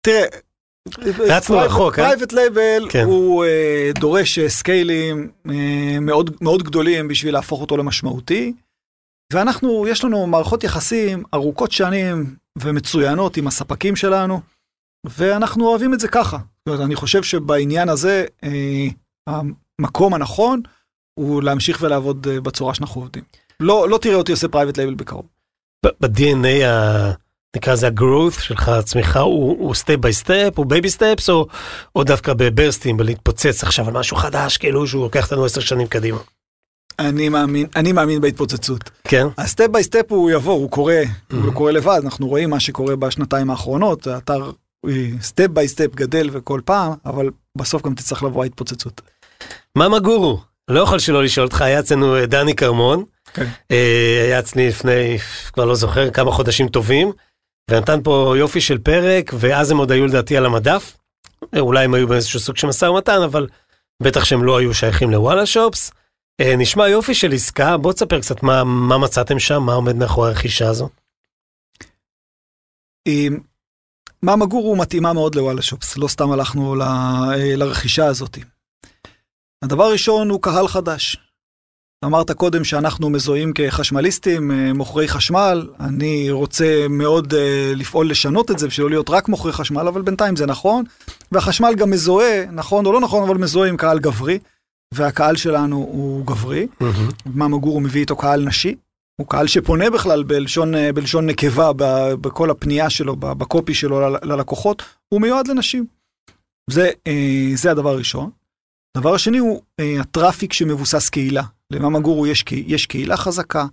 [0.00, 0.24] תראה,
[1.28, 1.96] רצנו רחוק?
[1.96, 3.04] private label כן.
[3.04, 3.44] הוא
[3.98, 5.30] דורש סקיילים
[6.00, 8.52] מאוד מאוד גדולים בשביל להפוך אותו למשמעותי.
[9.32, 14.40] ואנחנו, יש לנו מערכות יחסים ארוכות שנים ומצוינות עם הספקים שלנו,
[15.06, 16.38] ואנחנו אוהבים את זה ככה.
[16.68, 18.86] אני חושב שבעניין הזה, אה,
[19.26, 20.60] המקום הנכון
[21.14, 23.22] הוא להמשיך ולעבוד אה, בצורה שאנחנו עובדים.
[23.60, 25.24] לא, לא תראה אותי עושה private label בקרוב.
[25.86, 27.12] ב-DNA, ה-
[27.56, 31.28] נקרא לזה ה-growth שלך, הצמיחה, הוא, step by step, הוא baby steps,
[31.96, 36.18] או דווקא בברסטים, בלהתפוצץ עכשיו על משהו חדש, כאילו שהוא לוקח אותנו עשר שנים קדימה.
[36.98, 38.90] אני מאמין, אני מאמין בהתפוצצות.
[39.04, 39.26] כן?
[39.38, 42.60] ה step by step הוא יבוא, הוא קורה, הוא לא קורה לבד, אנחנו רואים מה
[42.60, 44.50] שקורה בשנתיים האחרונות, האתר
[45.20, 49.00] step by step גדל וכל פעם, אבל בסוף גם תצטרך לבוא ההתפוצצות.
[49.76, 53.46] מאמה גורו, לא יכול שלא לשאול אותך, היה אצלנו אה, דני כרמון, כן.
[53.70, 55.18] אה, היה אצלי לפני,
[55.52, 57.12] כבר לא זוכר, כמה חודשים טובים,
[57.70, 60.96] ונתן פה יופי של פרק, ואז הם עוד היו לדעתי על המדף.
[61.54, 63.46] אה, אולי הם היו באיזשהו סוג של משא ומתן, אבל
[64.02, 65.90] בטח שהם לא היו שייכים לוואלה שופס.
[66.40, 70.28] אה, נשמע יופי של עסקה, בוא תספר קצת מה, מה מצאתם שם, מה עומד מאחורי
[70.28, 70.88] הרכישה הזו.
[74.22, 78.38] מאמה גורו מתאימה מאוד לוואלה שופס, לא סתם הלכנו ל- אה, לרכישה הזאת.
[79.62, 81.16] הדבר הראשון הוא קהל חדש.
[82.04, 87.34] אמרת קודם שאנחנו מזוהים כחשמליסטים, אה, מוכרי חשמל, אני רוצה מאוד
[87.76, 90.84] לפעול לשנות את זה בשביל לא להיות רק מוכרי חשמל, אבל בינתיים זה נכון,
[91.32, 94.38] והחשמל גם מזוהה, נכון או לא נכון, אבל מזוהה עם קהל גברי,
[94.94, 96.66] והקהל שלנו הוא גברי.
[97.26, 98.74] מאמה גורו מביא איתו קהל נשי,
[99.20, 101.72] הוא קהל שפונה בכלל בלשון, אה, בלשון נקבה
[102.20, 105.86] בכל הפנייה שלו, בקופי שלו ללקוחות, הוא מיועד לנשים.
[106.70, 108.30] זה, אה, זה הדבר הראשון.
[108.96, 111.42] הדבר השני הוא אה, הטראפיק שמבוסס קהילה.
[111.70, 113.66] למאמה גורו יש, יש קהילה חזקה,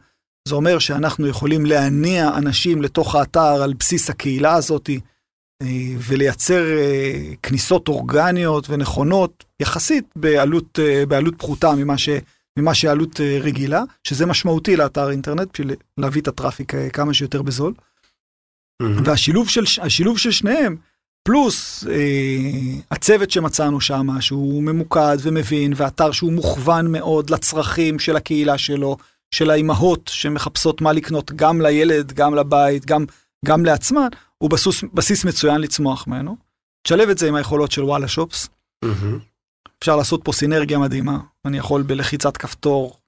[0.47, 4.95] זה אומר שאנחנו יכולים להניע אנשים לתוך האתר על בסיס הקהילה הזאת, אה,
[6.08, 12.10] ולייצר אה, כניסות אורגניות ונכונות, יחסית בעלות, אה, בעלות פחותה ממה ש...
[12.60, 17.41] ממה שעלות אה, רגילה, שזה משמעותי לאתר אינטרנט בשביל להביא את הטראפיק אה, כמה שיותר
[17.41, 17.74] בזול.
[18.82, 19.65] והשילוב של,
[20.18, 20.76] של שניהם,
[21.24, 28.58] פלוס אה, הצוות שמצאנו שם, שהוא ממוקד ומבין, ואתר שהוא מוכוון מאוד לצרכים של הקהילה
[28.58, 28.98] שלו,
[29.32, 33.06] של האימהות שמחפשות מה לקנות גם לילד, גם לבית, גם,
[33.46, 36.38] גם לעצמן, הוא בסיס, בסיס מצוין לצמוח ממנו.
[36.88, 38.50] תשלב את זה עם היכולות של וואלה שופס,
[39.80, 41.17] אפשר לעשות פה סינרגיה מדהימה.
[41.45, 43.00] אני יכול בלחיצת כפתור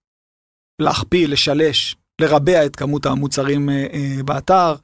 [0.81, 4.75] להכפיל, לשלש, לרבע את כמות המוצרים אה, אה, באתר.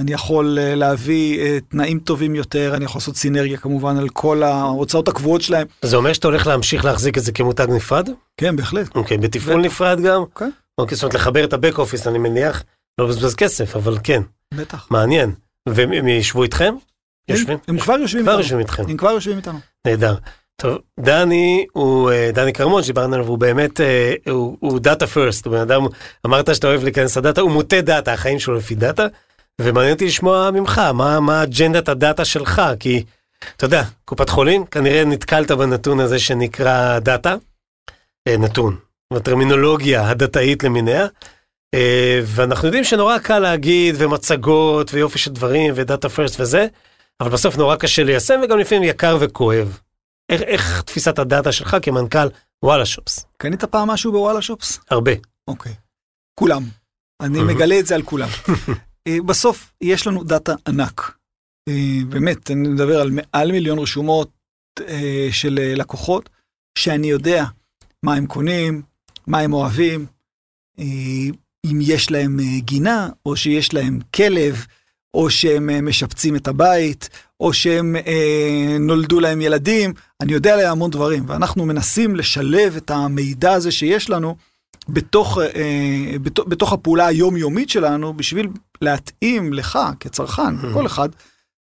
[0.00, 4.42] אני יכול אה, להביא אה, תנאים טובים יותר, אני יכול לעשות סינרגיה כמובן על כל
[4.42, 5.66] ההוצאות הקבועות שלהם.
[5.82, 8.08] זה אומר שאתה הולך להמשיך להחזיק את זה כמותג נפרד?
[8.36, 8.96] כן, בהחלט.
[8.96, 9.66] אוקיי, בתפעול בטח.
[9.66, 10.22] נפרד גם?
[10.38, 10.50] כן.
[10.78, 12.62] אוקיי, זאת אומרת לחבר את הבק אופיס, אני מניח,
[13.00, 14.22] לא לבזבז כסף, אבל כן,
[14.54, 14.86] בטח.
[14.90, 15.32] מעניין.
[15.68, 16.74] והם ישבו איתכם?
[17.28, 17.58] יושבים?
[17.68, 18.42] הם, כבר יושבים כבר איתנו.
[18.42, 18.82] יושבים איתכם.
[18.88, 19.58] הם כבר יושבים איתנו.
[19.86, 20.14] נהדר.
[20.56, 25.46] טוב, דני הוא, אה, דני כרמון שדיברנו עליו, הוא באמת, אה, הוא, הוא data first,
[25.46, 25.82] הוא בן אדם,
[26.26, 29.06] אמרת שאתה אוהב להיכנס לדאטה, הוא מוטה דאטה, החיים שלו לפי דאטה,
[29.60, 33.04] ומעניין אותי לשמוע ממך, מה, מה אג'נדת הדאטה שלך, כי,
[33.56, 37.34] אתה יודע, קופת חולים, כנראה נתקלת בנתון הזה שנקרא דאטה,
[38.28, 38.76] אה, נתון,
[39.12, 41.06] בטרמינולוגיה הדאטאית למיניה,
[42.24, 46.66] ואנחנו יודעים שנורא קל להגיד, ומצגות, ויופי של דברים, ו data first וזה,
[47.20, 49.78] אבל בסוף נורא קשה ליישם, וגם לפעמים יקר וכואב.
[50.28, 52.28] איך, איך תפיסת הדאטה שלך כמנכ"ל
[52.62, 53.24] וואלה שופס?
[53.36, 54.80] קנית פעם משהו בוואלה שופס?
[54.90, 55.12] הרבה.
[55.48, 55.72] אוקיי.
[56.34, 56.62] כולם.
[57.20, 57.42] אני.
[57.42, 58.28] מגלה את זה על כולם.
[59.06, 61.16] אה, בסוף יש לנו דאטה ענק.
[61.68, 64.30] אה, באמת, אני מדבר על מעל מיליון רשומות
[64.80, 66.30] אה, של אה, לקוחות,
[66.78, 67.44] שאני יודע
[68.02, 68.82] מה הם קונים,
[69.26, 70.06] מה הם אוהבים,
[70.78, 70.84] אה,
[71.66, 74.66] אם יש להם אה, גינה, או שיש להם כלב,
[75.14, 77.08] או שהם אה, משפצים את הבית,
[77.40, 82.90] או שהם אה, נולדו להם ילדים, אני יודע עליהם המון דברים, ואנחנו מנסים לשלב את
[82.90, 84.36] המידע הזה שיש לנו
[84.88, 88.48] בתוך, אה, בתוך, בתוך הפעולה היומיומית שלנו, בשביל
[88.80, 90.74] להתאים לך כצרכן, Mhm.
[90.74, 91.08] כל אחד,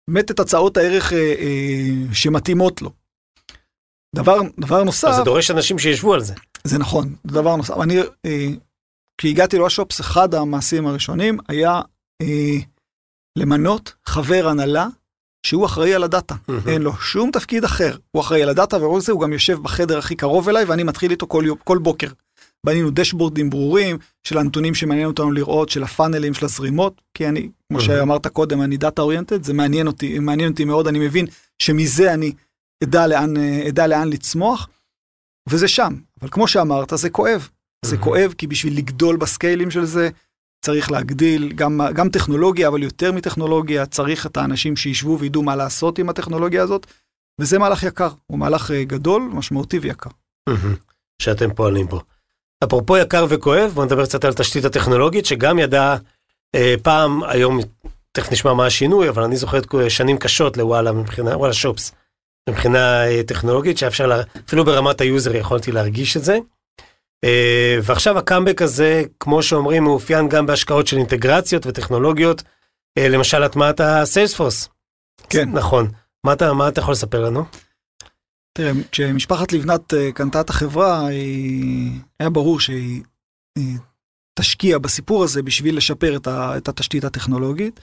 [0.10, 2.92] באמת את הצעות הערך אה, אה, שמתאימות לו.
[4.16, 6.34] דבר, דבר נוסף, אז זה דורש אנשים שישבו על זה.
[6.64, 7.78] זה נכון, דבר נוסף.
[7.82, 8.48] אני, אה,
[9.18, 11.82] כשהגעתי לוואשופס, אחד המעשים הראשונים היה
[12.22, 12.56] אה,
[13.38, 14.88] למנות חבר הנהלה
[15.46, 16.36] שהוא אחראי על הדאטה.
[16.36, 16.70] Mhm.
[16.70, 17.98] אין לו שום תפקיד אחר.
[18.12, 21.12] הוא אחראי על הדאטה, ורוב זה הוא גם יושב בחדר הכי קרוב אליי, ואני מתחיל
[21.12, 22.08] איתו כל, יום- כל בוקר.
[22.66, 27.80] בנינו דשבורדים ברורים של הנתונים שמעניין אותנו לראות, של הפאנלים, של הזרימות, כי אני, כמו
[27.80, 27.82] Mhm.
[27.82, 31.26] שאמרת קודם, אני דאטה אוריינטד, זה מעניין אותי, מעניין אותי מאוד, אני מבין
[31.62, 32.32] שמזה אני
[32.84, 34.70] אדע לאן, אה, אדע לאן לצמוח,
[35.50, 35.94] וזה שם.
[36.22, 37.50] אבל כמו שאמרת, זה כואב.
[37.86, 37.98] זה.
[37.98, 40.10] כואב, כי בשביל לגדול בסקיילים של זה,
[40.66, 46.00] צריך להגדיל גם, גם טכנולוגיה, אבל יותר מטכנולוגיה, צריך את האנשים שישבו וידעו מה לעשות
[46.00, 46.88] עם הטכנולוגיה הזאת,
[47.42, 50.10] וזה מהלך יקר, הוא מהלך אה, גדול, משמעותי ויקר.
[51.22, 52.02] שאתם פועלים בו.
[52.64, 55.98] אפרופו יקר וכואב, בוא נדבר קצת על תשתית הטכנולוגית, שגם ידעה
[56.56, 57.60] אה, פעם, היום,
[58.12, 59.60] תכף נשמע מה השינוי, אבל אני זוכר
[59.90, 61.92] שנים קשות לוואלה מבחינה, וואלה שופס,
[62.50, 66.38] מבחינה אה, טכנולוגית, שאפשר, לה, אפילו ברמת ה user יכולתי להרגיש את זה.
[67.24, 72.44] אה, ועכשיו הקאמבק הזה, כמו שאומרים, מאופיין גם בהשקעות של אינטגרציות וטכנולוגיות,
[72.98, 74.70] אה, למשל הטמעת הסיילספורס.
[75.30, 75.50] כן.
[75.50, 75.92] נכון.
[76.24, 77.46] מה אתה, מה אתה יכול לספר לנו?
[78.54, 81.92] תראה, כשמשפחת לבנת אה, קנתה את החברה, היא...
[82.20, 83.04] היה ברור שהיא
[83.58, 83.78] היא
[84.40, 86.58] תשקיע בסיפור הזה בשביל לשפר את, ה...
[86.58, 87.80] את התשתית הטכנולוגית.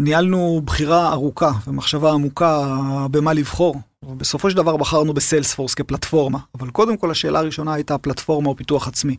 [0.00, 2.76] ניהלנו בחירה ארוכה ומחשבה עמוקה
[3.10, 3.76] במה לבחור.
[4.04, 8.88] בסופו של דבר בחרנו בסיילספורס כפלטפורמה, אבל קודם כל השאלה הראשונה הייתה פלטפורמה או פיתוח
[8.88, 9.16] עצמי.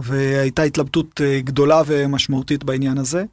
[0.00, 3.24] והייתה התלבטות אה, גדולה ומשמעותית בעניין הזה.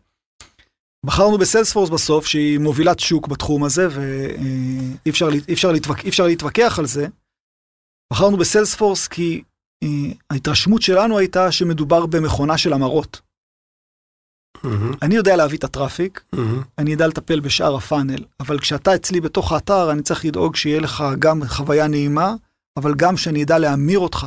[1.06, 6.04] בחרנו בסיילספורס בסוף, שהיא מובילת שוק בתחום הזה, ואי אפשר, אי אפשר, להתווכ...
[6.04, 7.08] אי אפשר להתווכח על זה.
[8.14, 9.44] בחרנו בסיילספורס כי
[9.84, 9.88] אה,
[10.30, 13.27] ההתרשמות שלנו הייתה שמדובר במכונה של המרות.
[14.64, 16.62] מהמם, אני יודע להביא את הטראפיק, מהמם.
[16.78, 21.04] אני אדע לטפל בשאר הפאנל, אבל כשאתה אצלי בתוך האתר, אני צריך לדאוג שיהיה לך
[21.20, 22.34] גם חוויה נעימה,
[22.78, 24.26] אבל גם שאני אדע להמיר אותך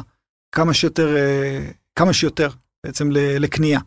[0.55, 2.49] כמה שיותר, אה, כמה שיותר
[2.87, 3.81] בעצם לקנייה.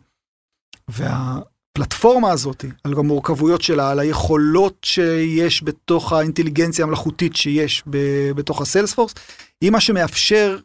[0.88, 9.14] והפלטפורמה הזאת, על המורכבויות שלה, על היכולות שיש בתוך האינטליגנציה המלאכותית שיש ב- בתוך הסיילספורס,
[9.60, 10.58] היא מה שמאפשר,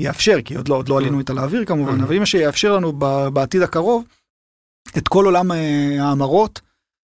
[0.00, 2.02] יאפשר, כי עוד לא, עוד לא עלינו איתה לאוויר כמובן, Mhm.
[2.02, 2.92] אבל היא מה שיאפשר לנו
[3.32, 4.04] בעתיד הקרוב,
[4.98, 6.60] את כל עולם אה, ההמרות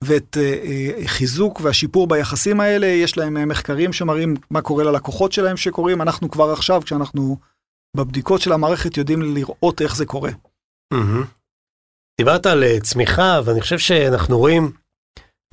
[0.04, 2.88] ואת אה, אה, חיזוק והשיפור ביחסים האלה.
[2.88, 6.02] יש להם מחקרים שמראים מה קורה ללקוחות שלהם שקורים.
[6.02, 7.38] אנחנו כבר עכשיו, כשאנחנו
[7.98, 10.32] בבדיקות של המערכת, יודעים לראות איך זה קורה.
[12.18, 14.72] דיברת על צמיחה, ואני חושב שאנחנו רואים,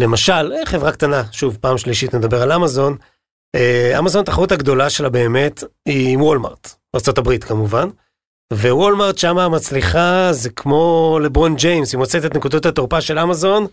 [0.01, 2.97] למשל, חברה קטנה, שוב, פעם שלישית נדבר על אמזון.
[3.99, 7.89] אמזון, התחרות הגדולה שלה באמת היא עם וולמארט, ארה"ב כמובן.
[8.53, 13.67] ווולמארט שמה מצליחה, זה כמו לברון ג'יימס, היא מוצאת את נקודות התורפה של אמזון,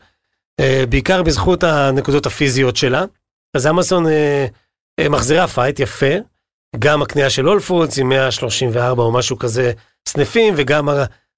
[0.59, 3.05] אה, בעיקר בזכות הנקודות הפיזיות שלה.
[3.53, 4.45] אז אמזון אה,
[4.99, 6.15] אה, מחזירה fight יפה,
[6.79, 9.71] גם הקנייה של הול פודס עם 134 או משהו כזה
[10.07, 10.89] סניפים, וגם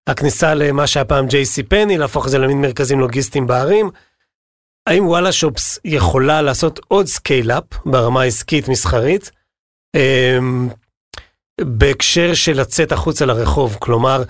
[0.10, 3.90] הכניסה למה שהיה פעם JC פני, להפוך את זה למין מרכזים לוגיסטיים בערים.
[4.88, 9.32] האם וואלה שופס יכולה לעשות עוד scale-up ברמה העסקית מסחרית,
[9.96, 10.70] אמ,
[11.62, 14.24] בהקשר של לצאת החוצה לרחוב, כלומר,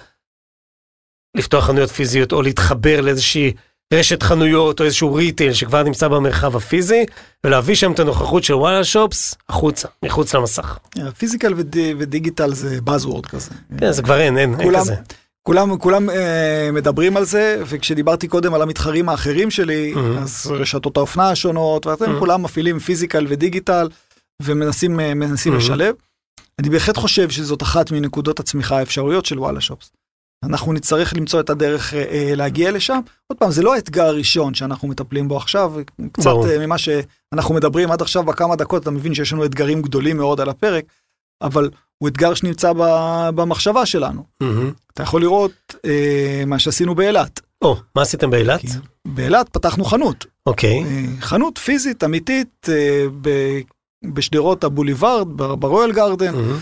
[1.38, 3.54] לפתוח חנויות פיזיות או להתחבר לאיזושהי
[3.94, 7.06] רשת חנויות או איזשהו retail שכבר נמצא במרחב הפיזי,
[7.44, 10.78] ולהביא שם את הנוכחות של וואלה שופס החוצה, מחוץ למסך.
[11.18, 13.52] physical ודי, ו digital זה buzzword כזה.
[13.80, 14.96] כן, זה כבר אין, אין, אין כזה.
[15.44, 20.22] כולם, כולם אה, מדברים על זה, וכשדיברתי קודם על המתחרים האחרים שלי, Mhm.
[20.22, 22.20] אז רשתות האופנה השונות, ואתם Mhm.
[22.20, 23.90] כולם מפעילים physical ו digital,
[24.44, 25.58] ומנסים אה, מנסים Mhm.
[25.58, 25.96] לשלב.
[26.60, 29.92] אני בהחלט חושב שזאת אחת מנקודות הצמיחה האפשריות של וואלה שופס.
[30.44, 33.00] אנחנו נצטרך למצוא את הדרך אה, אה, להגיע לשם.
[33.28, 35.74] עוד פעם, זה לא האתגר הראשון שאנחנו מטפלים בו עכשיו,
[36.12, 36.30] קצת.
[36.50, 40.42] אה, ממה שאנחנו מדברים עד עכשיו בכמה דקות, אתה מבין שיש לנו אתגרים גדולים מאוד
[40.42, 40.86] על הפרק,
[41.42, 44.24] אבל הוא אתגר שנמצא ב- במחשבה שלנו.
[44.42, 44.72] מהמם.
[44.94, 47.42] אתה יכול לראות אה, מה שעשינו באילת.
[47.62, 48.60] או, מה עשיתם באילת?
[48.62, 48.68] כי
[49.06, 50.84] באילת פתחנו חנות, אוקיי.
[50.84, 53.30] אה, חנות פיזית אמיתית, אה, ב,
[54.14, 56.36] בשדרות הבוליברד, ב- ברויאל גרדן.
[56.36, 56.60] מהמם.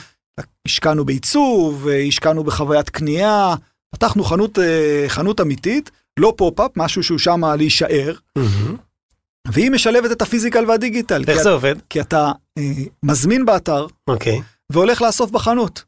[0.67, 3.55] השקענו בעיצוב, אה, השקענו בחוויית קנייה,
[3.95, 8.75] פתחנו חנות, אה, חנות אמיתית, לא pop-up, משהו שהוא שם להישאר, מהמם.
[9.47, 11.23] והיא משלבת את ה physical וה digital.
[11.27, 11.75] איך זה עובד?
[11.89, 12.63] כי אתה אה,
[13.03, 14.41] מזמין באתר אוקיי.
[14.71, 15.83] והולך לאסוף בחנות.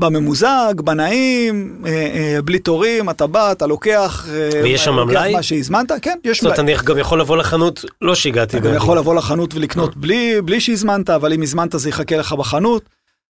[0.00, 5.32] בממוזג, בנעים, אה, אה, בלי תורים, אתה בא, אתה לוקח, אה, ויש שם מלאי?
[5.32, 6.74] מה שהזמנת, כן, יש זאת אומרת, מלאי.
[6.74, 8.56] אני גם יכול לבוא לחנות, לא שהגעתי.
[8.56, 12.32] אתה גם יכול לבוא לחנות ולקנות בלי, בלי שהזמנת, אבל אם הזמנת זה יחכה לך
[12.32, 12.82] בחנות,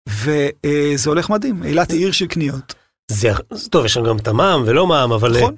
[0.08, 2.74] וזה הולך מדהים, אילת היא עיר של קניות.
[3.10, 3.30] זה,
[3.70, 5.36] טוב, יש שם גם את המע"מ ולא מע"מ, אבל...
[5.36, 5.54] נכון.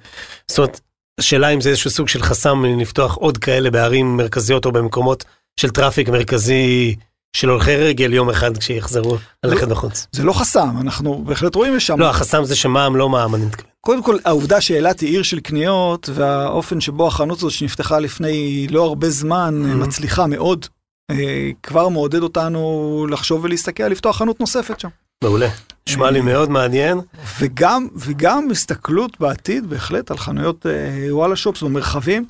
[0.49, 0.81] זאת אומרת,
[1.21, 5.25] השאלה אם זה איזשהו סוג של חסם לפתוח עוד כאלה בערים מרכזיות או במקומות
[5.61, 6.95] של traffic מרכזי
[7.37, 10.07] של הולכי רגל יום אחד כשיחזרו ללכת בחוץ.
[10.13, 11.99] זה לא חסם, אנחנו בהחלט רואים לשם.
[11.99, 13.71] לא, החסם זה שמע"מ לא מע"מ, אני מתכוון.
[13.81, 18.85] קודם כל, העובדה שאילת היא עיר של קניות, והאופן שבו החנות הזאת שנפתחה לפני לא
[18.85, 19.75] הרבה זמן, Mhm.
[19.77, 20.67] מצליחה מאוד,
[21.11, 21.17] אה,
[21.63, 24.89] כבר מעודד אותנו לחשוב ולהסתכל לפתוח חנות נוספת שם.
[25.25, 25.49] מעולה.
[25.89, 26.25] נשמע לי אה.
[26.25, 27.01] מאוד מעניין.
[27.41, 30.73] וגם, וגם הסתכלות בעתיד בהחלט על חנויות אה,
[31.15, 32.25] וואלה שופס במרחבים,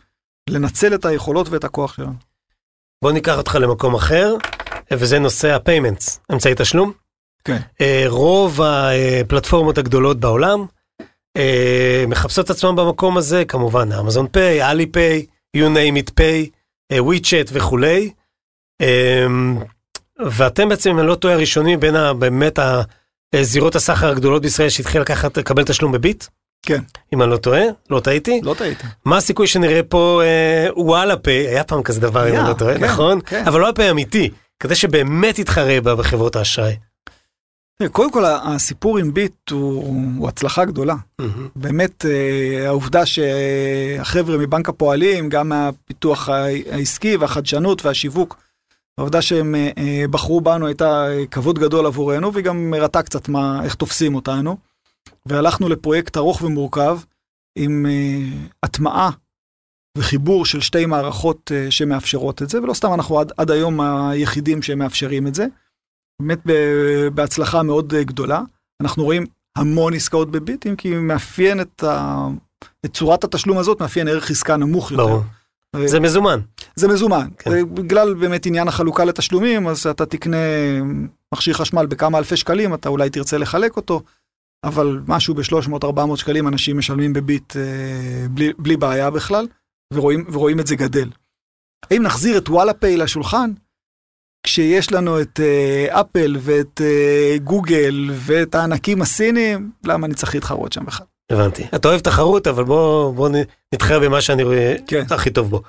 [0.51, 2.13] לנצל את היכולות ואת הכוח שלנו.
[3.05, 4.35] בוא ניקח אותך למקום אחר,
[4.99, 6.93] וזה נושא ה-payments, אמצעי תשלום.
[7.45, 7.57] כן.
[7.81, 10.67] אה, רוב הפלטפורמות הגדולות בעולם
[11.37, 15.27] אה, מחפשות את עצמם במקום הזה, כמובן, אמזון פיי, אלי פיי,
[15.57, 16.51] you name it pay,
[16.99, 18.11] וויצ'ט וכולי.
[18.81, 19.27] אה,
[20.27, 22.83] ואתם בעצם, אם אני לא טועה, הראשונים בין ה- באמת ה-
[23.43, 26.25] זירות הסחר הגדולות בישראל שהתחיל לקחת, לקבל תשלום בביט?
[26.67, 26.81] כן.
[27.15, 28.41] אם אני לא טועה, לא טעיתי.
[28.43, 28.83] לא טעית.
[29.05, 32.55] מה הסיכוי שנראה פה אה, וואלה פיי, היה פעם כזה דבר, אם היה, אני לא
[32.55, 33.21] טועה, כן, נכון?
[33.27, 33.45] כן.
[33.47, 34.31] אבל וואלה פיי אמיתי,
[34.63, 36.77] כזה שבאמת יתחרה בה בחברות האשראי.
[37.93, 39.85] קודם כל, הסיפור עם ביט הוא,
[40.19, 40.95] הוא הצלחה גדולה.
[41.19, 41.49] מהמם.
[41.57, 48.37] באמת, אה, העובדה שהחבר'ה מבנק הפועלים, גם מהפיתוח ה- העסקי והחדשנות והשיווק,
[48.99, 53.65] העובדה שהם אה, אה, בחרו בנו הייתה כבוד גדול עבורנו, והיא גם הראתה קצת מה,
[53.65, 54.57] איך תופסים אותנו.
[55.27, 56.99] והלכנו לפרויקט ארוך ומורכב,
[57.57, 57.87] עם
[58.63, 59.11] הטמעה
[59.99, 64.63] וחיבור של שתי מערכות אה, שמאפשרות את זה, ולא סתם אנחנו עד, עד היום היחידים
[64.63, 65.47] שמאפשרים את זה.
[66.23, 66.39] באמת
[67.15, 68.41] בהצלחה מאוד אה, גדולה.
[68.81, 69.27] אנחנו רואים
[69.57, 72.27] המון עסקאות בביטים, כי מאפיין את, ה...
[72.85, 75.07] את צורת התשלום הזאת, מאפיין ערך עסקה נמוך יותר.
[75.07, 75.23] ברור.
[75.77, 76.41] אה, זה מזומן.
[76.77, 77.29] זה מזומן.
[77.39, 77.75] כן.
[77.75, 80.37] בגלל באמת עניין החלוקה לתשלומים, אז אתה תקנה
[81.35, 84.03] מכשיר חשמל בכמה אלפי שקלים, אתה אולי תרצה לחלק אותו,
[84.65, 89.47] אבל משהו ב-300-400 שקלים אנשים משלמים בביט אה, בלי, בלי בעיה בכלל,
[89.95, 91.09] ורואים, ורואים את זה גדל.
[91.91, 93.51] האם נחזיר את וואלה פיי לשולחן?
[94.47, 100.73] כשיש לנו את אה, אפל ואת אה, גוגל ואת הענקים הסינים, למה אני צריך להתחרות
[100.73, 101.07] שם בכלל?
[101.33, 101.67] הבנתי.
[101.75, 103.29] אתה אוהב תחרות, אבל בוא, בוא
[103.75, 105.05] נתחרה במה שאני רואה כן.
[105.11, 105.63] הכי טוב בו.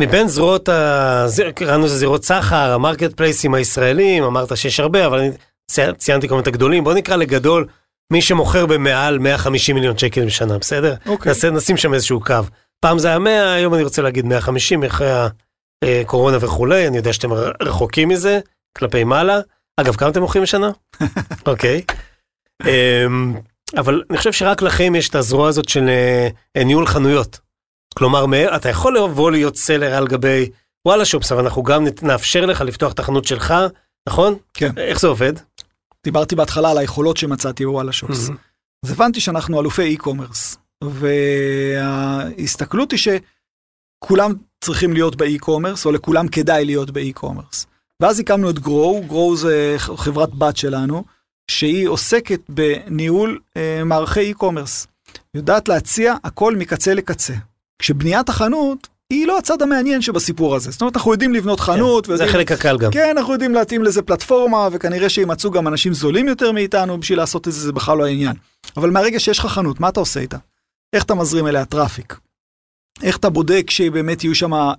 [0.00, 1.26] מבין זרועות, ה...
[1.54, 5.30] קראנו לזה זירות סחר, המרקט פלייסים הישראלים, אמרת שיש הרבה, אבל אני
[5.70, 7.66] צי- ציינתי כמובן את הגדולים, בוא נקרא לגדול
[8.12, 10.94] מי שמוכר במעל 150 מיליון שקל בשנה, בסדר?
[11.06, 11.30] אוקיי.
[11.30, 12.34] נעשה, נשים שם איזשהו קו.
[12.80, 15.10] פעם זה היה 100, היום אני רוצה להגיד 150 אחרי
[15.84, 17.28] הקורונה וכולי, אני יודע שאתם
[17.62, 18.40] רחוקים מזה,
[18.78, 19.40] כלפי מעלה.
[19.76, 20.70] אגב, כמה אתם מוכרים בשנה?
[21.46, 21.82] אוקיי.
[22.66, 23.34] אמ,
[23.76, 25.88] אבל אני חושב שרק לכם יש את הזרוע הזאת של
[26.56, 27.38] אה, ניהול חנויות.
[27.94, 30.50] כלומר, אתה יכול לבוא להיות סלר על גבי
[30.86, 33.54] וואלה שופס, אבל אנחנו גם נאפשר לך לפתוח את החנות שלך,
[34.08, 34.36] נכון?
[34.54, 34.78] כן.
[34.78, 35.32] איך זה עובד?
[36.04, 38.30] דיברתי בהתחלה על היכולות שמצאתי בוואלה שופס.
[38.84, 40.56] אז הבנתי שאנחנו אלופי e-commerce,
[41.78, 43.00] וההסתכלות היא
[44.04, 47.66] שכולם צריכים להיות באי-קומרס, או לכולם כדאי להיות באי-קומרס.
[48.02, 51.04] ואז הקמנו את גרו, גרו זה חברת בת שלנו,
[51.50, 54.86] שהיא עוסקת בניהול אה, מערכי e-commerce.
[55.34, 57.34] יודעת להציע הכל מקצה לקצה.
[57.78, 60.70] כשבניית החנות היא לא הצד המעניין שבסיפור הזה.
[60.70, 62.90] זאת אומרת, אנחנו יודעים לבנות חנות, כן, זה ויודעים- החלק הקל גם.
[62.92, 67.48] כן, אנחנו יודעים להתאים לזה פלטפורמה, וכנראה שימצאו גם אנשים זולים יותר מאיתנו, בשביל לעשות
[67.48, 68.36] את זה, זה בכלל לא העניין.
[68.76, 70.36] אבל מהרגע שיש לך חנות, מה אתה עושה איתה?
[70.92, 72.18] איך אתה מזרים אליה traffic?
[73.02, 74.74] איך אתה בודק שבאמת יהיו שם אה,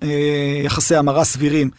[0.63, 1.69] יחסי המרה סבירים?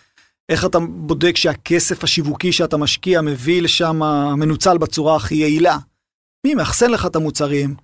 [0.49, 4.01] איך אתה בודק שהכסף השיווקי שאתה משקיע מביא לשם
[4.37, 5.77] מנוצל בצורה הכי יעילה?
[6.47, 7.75] מי מאחסן לך את המוצרים?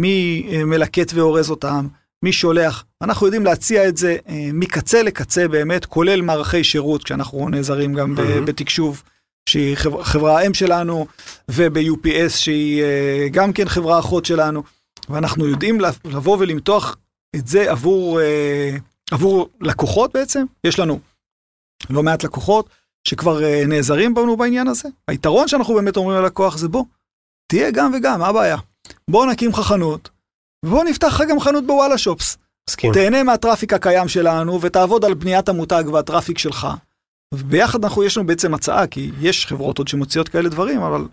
[0.00, 1.88] מי אה, מלקט ואורז אותם?
[2.24, 2.84] מי שולח?
[3.02, 8.14] אנחנו יודעים להציע את זה אה, מקצה לקצה באמת, כולל מערכי שירות, כשאנחנו נעזרים גם
[8.14, 8.44] מהמם.
[8.44, 9.02] בתקשוב,
[9.48, 11.06] שהיא חבר- חברה האם שלנו,
[11.48, 14.62] וב-UPS שהיא אה, גם כן חברה אחות שלנו,
[15.08, 16.96] ואנחנו יודעים לב- לבוא ולמתוח
[17.36, 18.76] את זה עבור, אה,
[19.10, 20.44] עבור לקוחות בעצם.
[20.64, 21.00] יש לנו
[21.90, 22.68] לא מעט לקוחות
[23.08, 24.88] שכבר אה, נעזרים בנו בעניין הזה.
[25.08, 26.84] היתרון שאנחנו באמת אומרים ללקוח זה בוא,
[27.46, 28.56] תהיה גם וגם, מה הבעיה?
[29.10, 30.10] בוא נקים לך חנות,
[30.64, 32.36] ובוא נפתח לך גם חנות בוואלה שופס.
[32.70, 32.92] מסכים.
[32.92, 36.68] תהנה מהטראפיק הקיים שלנו ותעבוד על בניית המותג והטראפיק שלך.
[37.34, 41.04] וביחד אנחנו, יש לנו בעצם הצעה, כי יש חברות עוד שמוציאות כאלה דברים, אבל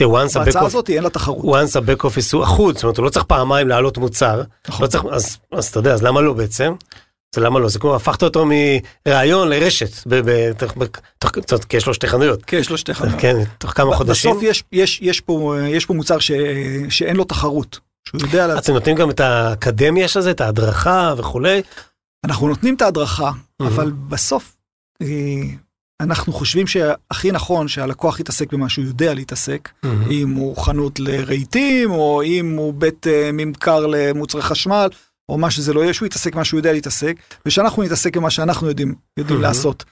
[0.00, 1.44] בהצעה הזאת אין לה תחרות.
[1.44, 4.42] once ה-back office הוא אחוד, זאת אומרת, הוא לא צריך פעמיים להעלות מוצר.
[4.68, 4.82] נכון.
[4.86, 6.74] לא צריך, אז, אז אתה יודע, אז למה לא בעצם?
[7.34, 7.68] זה למה לא?
[7.68, 8.44] זה כמו הפכת אותו
[9.06, 10.08] מרעיון לרשת,
[11.68, 12.44] כי יש לו שתי חנויות.
[12.44, 13.20] כן, יש לו שתי חנויות.
[13.20, 14.30] כן, תוך כמה חודשים.
[14.30, 16.30] בסוף יש, יש, יש, פה, יש פה מוצר ש,
[16.88, 17.78] שאין לו תחרות.
[18.08, 21.62] שהוא יודע, אתם נותנים גם את האקדמיה של זה, את ההדרכה וכולי.
[22.24, 23.66] אנחנו נותנים את ההדרכה, Mhm.
[23.66, 24.56] אבל בסוף
[25.02, 25.06] אה,
[26.04, 29.68] אנחנו חושבים שהכי נכון שהלקוח יתעסק במה שהוא יודע להתעסק,
[30.10, 34.88] אם הוא חנות לרהיטים, או אם הוא בית אה, ממכר למוצרי חשמל,
[35.28, 38.68] או מה שזה לא יהיה, שהוא יתעסק במה שהוא יודע להתעסק, ושאנחנו נתעסק במה שאנחנו
[38.68, 39.42] יודעים, יודעים Mhm.
[39.42, 39.84] לעשות.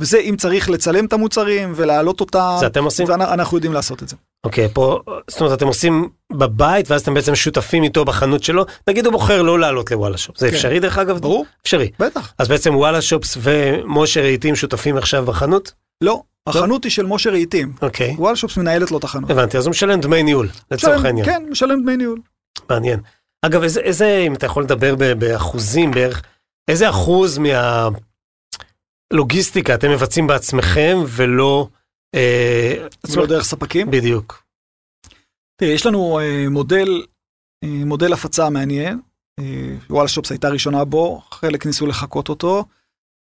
[0.00, 3.10] וזה אם צריך לצלם את המוצרים ולהעלות אותם, זה אתם עושים?
[3.10, 4.16] אנחנו יודעים לעשות את זה.
[4.46, 8.66] אוקיי, פה, זאת אומרת, אתם עושים בבית, ואז אתם בעצם שותפים איתו בחנות שלו.
[8.88, 10.38] נגיד הוא בוחר לא לעלות לוואלה שופ.
[10.38, 10.54] זה כן.
[10.54, 11.18] אפשרי דרך אגב?
[11.18, 11.90] ברור, אפשרי.
[11.98, 12.32] בטח.
[12.38, 15.72] אז בעצם וואלה שופס ומשה רהיטים שותפים עכשיו בחנות?
[16.00, 17.72] לא, החנות היא של משה רהיטים.
[17.82, 19.30] אוקיי, וואלשופס מנהלת לו את החנות.
[19.30, 21.26] הבנתי, אז הוא משלם דמי ניהול, לצורך העניין.
[21.26, 22.18] כן, משלם דמי ניהול.
[22.70, 23.00] מעניין.
[23.42, 26.22] אגב, איזה, איזה, אם אתה יכול לדבר ב- באחוזים בערך,
[26.68, 27.40] איזה אחוז
[29.12, 31.68] מהלוגיסטיקה אתם מבצעים בעצמכם ולא...
[32.14, 33.90] אה, זה לא דרך ספקים.
[33.90, 34.42] בדיוק.
[35.56, 37.06] תראה, יש לנו אה, מודל,
[37.64, 39.00] אה, מודל הפצה מעניין.
[39.90, 42.64] וואלה שופס הייתה ראשונה בו, חלק ניסו לחקות אותו.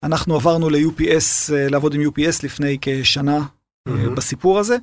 [0.03, 3.39] אנחנו עברנו ל-UPS, לעבוד עם UPS לפני כשנה.
[4.15, 4.77] בסיפור הזה,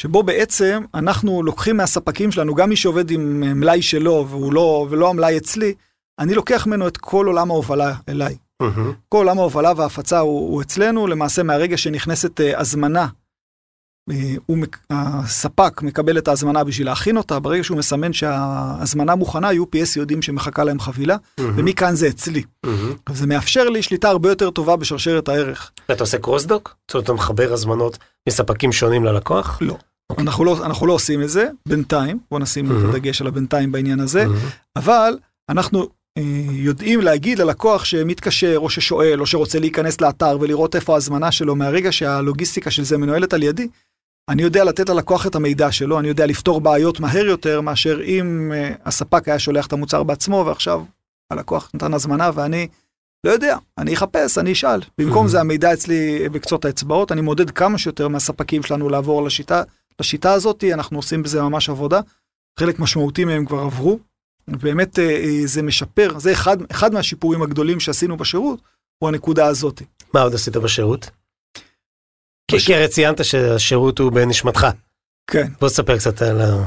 [0.00, 5.10] שבו בעצם אנחנו לוקחים מהספקים שלנו, גם מי שעובד עם מלאי שלו והוא לא, ולא
[5.10, 5.74] המלאי אצלי,
[6.18, 8.36] אני לוקח ממנו את כל עולם ההובלה אליי.
[9.08, 13.06] כל עולם ההובלה וההפצה הוא, הוא אצלנו, למעשה מהרגע שנכנסת אה, הזמנה,
[14.10, 14.58] אה, הוא,
[14.90, 20.64] הספק מקבל את ההזמנה בשביל להכין אותה, ברגע שהוא מסמן שההזמנה מוכנה, UPS יודעים שמחכה
[20.64, 21.16] להם חבילה.
[21.40, 22.42] ומכאן זה אצלי.
[23.12, 25.70] זה מאפשר לי שליטה הרבה יותר טובה בשרשרת הערך.
[25.88, 26.76] ואתה עושה קרוסדוק?
[26.88, 27.98] זאת אומרת, אתה מחבר הזמנות
[28.28, 29.58] מספקים שונים ללקוח?
[29.60, 29.76] לא.
[30.18, 32.88] אנחנו לא, אנחנו לא עושים את זה, בינתיים, בוא נשים את Mhm.
[32.88, 34.38] הדגש על הבינתיים בעניין הזה, מהמם.
[34.76, 35.88] אבל אנחנו
[36.50, 41.92] יודעים להגיד ללקוח שמתקשר או ששואל או שרוצה להיכנס לאתר ולראות איפה ההזמנה שלו מהרגע
[41.92, 43.68] שהלוגיסטיקה של זה מנוהלת על ידי.
[44.28, 48.52] אני יודע לתת ללקוח את המידע שלו, אני יודע לפתור בעיות מהר יותר מאשר אם
[48.54, 50.84] אה, הספק היה שולח את המוצר בעצמו ועכשיו
[51.30, 52.68] הלקוח נתן הזמנה ואני
[53.26, 54.80] לא יודע, אני אחפש, אני אשאל.
[54.98, 55.28] במקום Mhm.
[55.28, 59.62] זה המידע אצלי בקצות האצבעות, אני מודד כמה שיותר מהספקים שלנו לעבור לשיטה,
[60.00, 62.00] לשיטה הזאת, אנחנו עושים בזה ממש עבודה.
[62.60, 63.98] חלק משמעותי מהם כבר עברו.
[64.50, 68.60] באמת אה, אה, זה משפר, זה אחד, אחד מהשיפורים הגדולים שעשינו בשירות,
[68.98, 69.82] הוא הנקודה הזאת.
[70.14, 71.10] מה עוד עשית בשירות?
[72.50, 74.66] כי בש- כי הרי ציינת שהשירות הוא בנשמתך.
[75.30, 75.46] כן.
[75.60, 76.66] בוא תספר קצת על ה...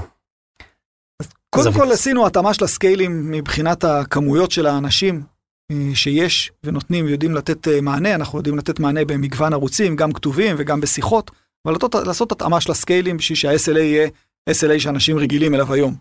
[1.49, 1.77] קודם זווית.
[1.87, 5.23] כל עשינו התאמה של הסקיילים מבחינת הכמויות של האנשים
[5.71, 10.81] אה, שיש ונותנים ויודעים לתת מענה, אנחנו יודעים לתת מענה במגוון ערוצים, גם כתובים וגם
[10.81, 11.31] בשיחות,
[11.65, 14.07] אבל לעשות, לעשות התאמה של הסקיילים בשביל שה-SLA יהיה
[14.49, 15.95] SLA שאנשים רגילים אליו היום.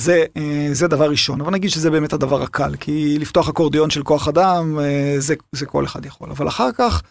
[0.00, 4.02] זה, אה, זה דבר ראשון, אבל נגיד שזה באמת הדבר הקל, כי לפתוח אקורדיון של
[4.02, 6.30] כוח אדם, אה, זה, זה כל אחד יכול.
[6.30, 7.02] אבל אחר כך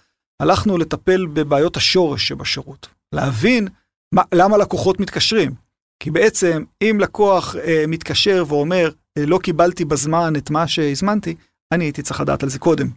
[0.41, 3.67] הלכנו לטפל בבעיות השורש שבשירות, להבין
[4.11, 5.65] מה, למה לקוחות מתקשרים.
[5.99, 11.35] כי בעצם אם לקוח אה, מתקשר ואומר, אה, לא קיבלתי בזמן את מה שהזמנתי,
[11.71, 12.89] אני הייתי צריך לדעת על זה קודם.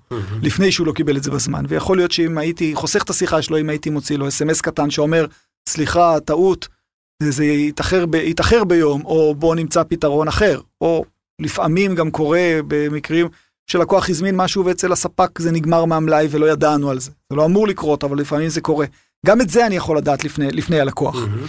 [0.43, 1.64] לפני שהוא לא קיבל את זה בזמן.
[1.68, 5.26] ויכול להיות שאם הייתי חוסך את השיחה שלו, אם הייתי מוציא לו אס.אם.אס קטן שאומר,
[5.68, 6.68] סליחה, טעות,
[7.23, 10.61] זה, יתאחר, ב, יתאחר ביום, או בוא נמצא פתרון אחר.
[10.81, 11.05] או
[11.39, 13.29] לפעמים גם קורה במקרים
[13.71, 17.11] שלקוח הזמין משהו ואצל הספק זה נגמר מהמלאי ולא ידענו על זה.
[17.31, 18.87] זה לא אמור לקרות, אבל לפעמים זה קורה.
[19.27, 21.14] גם את זה אני יכול לדעת לפני, לפני הלקוח.
[21.16, 21.47] מהמם.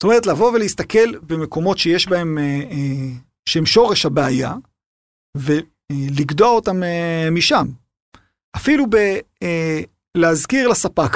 [0.00, 3.12] זאת אומרת, לבוא ולהסתכל במקומות שיש בהם, אה, אה,
[3.48, 4.54] שהם שורש הבעיה,
[5.36, 7.66] ולגדוע אותם אה, משם.
[8.56, 8.84] אפילו
[10.16, 11.12] בלהזכיר לספק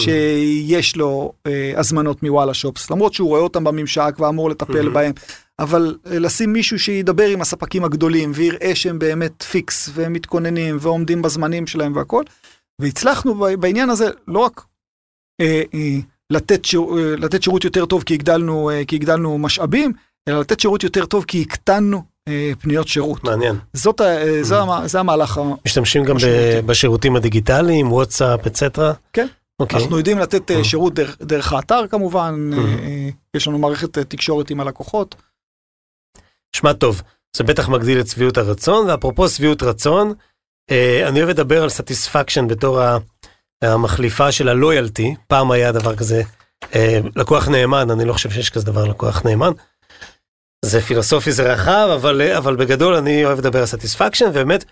[0.00, 4.88] שיש לו אה, הזמנות מוואלה שופס, למרות שהוא רואה אותם בממשק ואמור לטפל.
[4.88, 5.12] בהם,
[5.58, 11.22] אבל אה, לשים מישהו שידבר עם הספקים הגדולים ויראה שהם באמת פיקס והם מתכוננים ועומדים
[11.22, 12.22] בזמנים שלהם והכל.
[12.80, 14.64] והצלחנו בעניין הזה לא רק
[15.40, 15.96] אה, אה,
[16.30, 19.92] לתת, שיר, אה, לתת שירות יותר טוב כי הגדלנו, אה, כי הגדלנו משאבים,
[20.28, 23.24] אלא לתת שירות יותר טוב כי הקטנו אה, פניות שירות.
[23.24, 23.56] מעניין.
[23.72, 25.38] זאת, ה- אה, זה, המ- זה המהלך.
[25.38, 26.60] ה- משתמשים גם ב-.
[26.66, 28.92] בשירותים הדיגיטליים, וואטסאפ, אצטרה?
[29.12, 29.26] כן.
[29.60, 29.80] אוקיי.
[29.82, 30.64] אנחנו יודעים לתת אה, Mhm.
[30.64, 32.80] שירות דרך, דרך האתר כמובן, אה, Mhm.
[32.80, 35.14] אה, יש לנו מערכת אה, תקשורת עם הלקוחות.
[36.56, 37.02] שמע טוב,
[37.36, 40.12] זה בטח מגדיל את שביעות הרצון, ואפרופו שביעות רצון,
[40.70, 42.80] אה, אני אוהב לדבר על satisfaction בתור
[43.62, 46.22] המחליפה של ה loyalty, פעם היה דבר כזה,
[46.74, 49.52] אה, לקוח נאמן, אני לא חושב שיש כזה דבר לקוח נאמן.
[50.64, 54.64] זה פילוסופי, זה רחב, אבל, אה, אבל בגדול אני אוהב לדבר על satisfaction, ובאמת,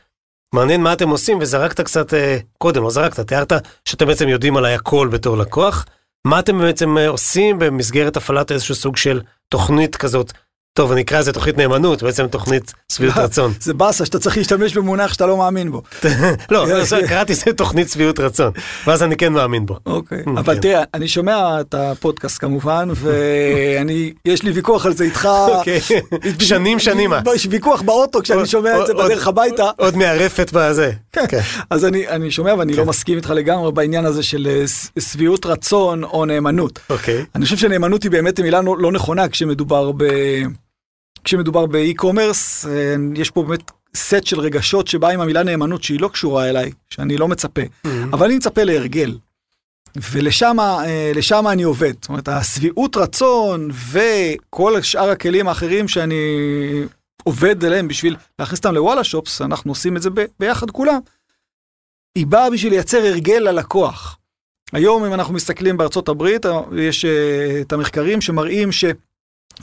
[0.54, 3.52] מעניין מה אתם עושים, וזרקת קצת אה, קודם, לא זרקת, תיארת
[3.84, 5.86] שאתם בעצם יודעים עליי הכל בתור לקוח.
[6.26, 10.32] מה אתם בעצם אה, עושים במסגרת הפעלת איזשהו סוג של תוכנית כזאת
[10.76, 13.52] טוב, אני אקרא לזה תוכנית נאמנות, בעצם תוכנית שביעות רצון.
[13.60, 15.82] זה באסה שאתה צריך להשתמש במונח שאתה לא מאמין בו.
[16.50, 16.66] לא,
[17.08, 18.52] קראתי זה תוכנית שביעות רצון,
[18.86, 19.78] ואז אני כן מאמין בו.
[19.86, 20.60] אוקיי, mm, אבל כן.
[20.60, 25.28] תראה, אני שומע את הפודקאסט כמובן, ואני, יש לי ויכוח על זה איתך.
[25.48, 25.80] אוקיי,
[26.38, 27.20] שנים שנימה.
[27.34, 29.70] יש ויכוח באוטו כשאני שומע את זה בדרך הביתה.
[29.76, 30.92] עוד מערפת בזה.
[31.12, 31.40] כן, כן.
[31.70, 34.64] אז אני שומע ואני לא מסכים איתך לגמרי בעניין הזה של אה,
[35.00, 36.78] שביעות רצון או נאמנות.
[36.90, 37.24] אוקיי.
[37.34, 40.04] אני חושב שנאמנות היא באמת מילה לא, לא נכונה כשמדובר ב...
[41.24, 46.08] כשמדובר באי-קומרס, אה, יש פה באמת סט של רגשות שבא עם המילה נאמנות שהיא לא
[46.08, 47.88] קשורה אליי, שאני לא מצפה, mm-hmm.
[48.12, 49.18] אבל אני מצפה להרגל.
[50.12, 51.92] ולשם אה, אני עובד.
[52.00, 56.14] זאת אומרת, השביעות רצון וכל שאר הכלים האחרים שאני
[57.24, 60.98] עובד עליהם בשביל להכניס אותם לוואלה שופס, אנחנו עושים את זה ב- ביחד כולם.
[62.14, 64.18] היא באה בשביל לייצר הרגל ללקוח.
[64.72, 66.46] היום אם אנחנו מסתכלים בארצות הברית,
[66.76, 67.08] יש uh,
[67.60, 68.84] את המחקרים שמראים ש...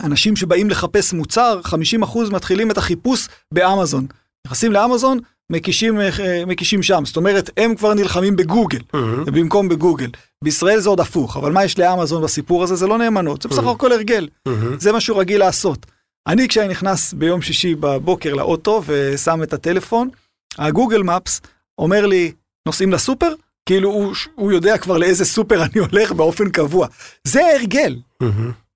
[0.04, 1.60] אנשים שבאים לחפש מוצר,
[2.04, 4.06] 50% מתחילים את החיפוש באמזון.
[4.48, 5.20] נכנסים לאמזון,
[5.52, 7.04] מקישים, אה, מקישים שם.
[7.06, 9.32] זאת אומרת, הם כבר נלחמים בגוגל, mm-hmm.
[9.32, 10.10] במקום בגוגל.
[10.44, 12.76] בישראל זה עוד הפוך, אבל מה יש לאמזון בסיפור הזה?
[12.76, 14.28] זה לא נאמנות, זה בסך הכל הרגל.
[14.50, 14.52] Mm-hmm.
[14.80, 15.86] זה מה שהוא רגיל לעשות.
[16.28, 20.10] אני, כשאני נכנס ביום שישי בבוקר לאוטו ושם את הטלפון,
[20.58, 21.42] הגוגל מפס
[21.78, 22.32] אומר לי,
[22.68, 23.34] נוסעים לסופר?
[23.66, 26.88] כאילו הוא, הוא יודע כבר לאיזה סופר אני הולך באופן קבוע.
[27.24, 27.96] זה הרגל.
[28.24, 28.71] Mm-hmm.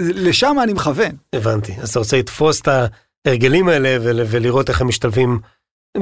[0.00, 1.16] לשם אני מכוון.
[1.32, 2.68] הבנתי, אז אתה רוצה לתפוס את
[3.26, 5.40] ההרגלים האלה ולראות איך הם משתלבים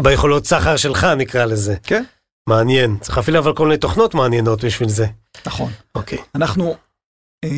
[0.02, 1.76] ביכולות סחר שלך נקרא לזה.
[1.82, 2.04] כן.
[2.48, 5.06] מעניין, צריך להפעיל אבל כל מיני תוכנות מעניינות בשביל זה.
[5.46, 5.72] נכון.
[5.94, 6.18] אוקיי.
[6.34, 6.74] אנחנו,
[7.44, 7.48] אה,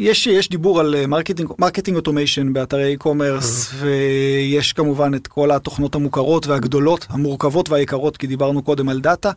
[0.00, 6.46] יש, יש דיבור על marketing, marketing automation באתרי e-commerce, ויש כמובן את כל התוכנות המוכרות
[6.46, 9.30] והגדולות, המורכבות והיקרות, כי דיברנו קודם על דאטה.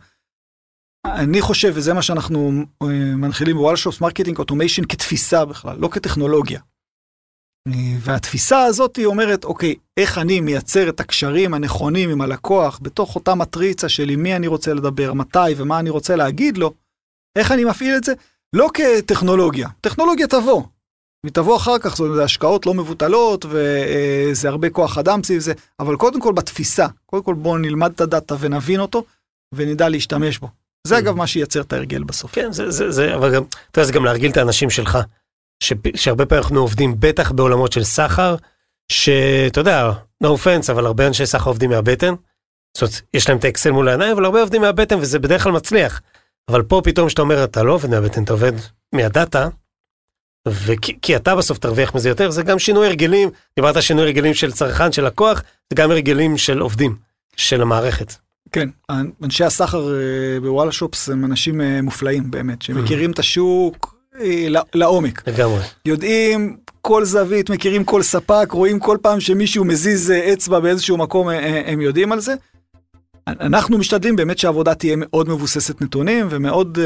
[1.06, 6.60] אני חושב, וזה מה שאנחנו אה, מנחילים בוואלה שופס, marketing automation כתפיסה בכלל, לא כטכנולוגיה.
[7.68, 13.14] אה, והתפיסה הזאת היא אומרת, אוקיי, איך אני מייצר את הקשרים הנכונים עם הלקוח בתוך
[13.14, 16.72] אותה מטריצה של עם מי אני רוצה לדבר, מתי ומה אני רוצה להגיד לו,
[17.38, 18.12] איך אני מפעיל את זה?
[18.52, 20.62] לא כטכנולוגיה, טכנולוגיה תבוא.
[21.26, 25.40] היא תבוא אחר כך, זאת אומרת, השקעות לא מבוטלות וזה אה, הרבה כוח אדם סביב
[25.40, 29.04] זה, אבל קודם כל בתפיסה, קודם כל בואו נלמד את הדאטה ונבין אותו
[29.54, 30.48] ונדע להשתמש בו.
[30.86, 32.32] זה אגב מה שייצר את ההרגל בסוף.
[32.34, 34.98] כן, זה, זה, זה, אבל גם, אתה יודע, זה גם להרגיל את האנשים שלך,
[35.62, 38.36] ש, שהרבה פעמים אנחנו עובדים, בטח בעולמות של סחר,
[38.92, 39.92] שאתה יודע,
[40.24, 42.14] no offense, אבל הרבה אנשי סחר עובדים מהבטן.
[42.76, 45.52] זאת אומרת, יש להם את האקסל מול העיניים, אבל הרבה עובדים מהבטן, וזה בדרך כלל
[45.52, 46.00] מצליח.
[46.50, 48.52] אבל פה פתאום שאתה אומר, אתה לא עובד מהבטן, אתה עובד
[48.94, 49.48] מהדאטה,
[50.48, 54.92] וכי אתה בסוף תרוויח מזה יותר, זה גם שינוי הרגלים, דיברת שינוי הרגלים של צרכן,
[54.92, 56.96] של לקוח, זה גם הרגלים של עובדים,
[57.36, 58.14] של המערכת.
[58.52, 58.68] כן,
[59.22, 65.28] אנשי הסחר אה, בוואלה שופס הם אנשים אה, מופלאים באמת, שמכירים את השוק אה, לעומק.
[65.28, 65.60] לגמרי.
[65.84, 71.28] יודעים כל זווית, מכירים כל ספק, רואים כל פעם שמישהו מזיז אצבע באיזשהו מקום,
[71.66, 72.34] הם יודעים על זה.
[73.26, 76.78] אנחנו משתדלים באמת שהעבודה תהיה מאוד מבוססת נתונים ומאוד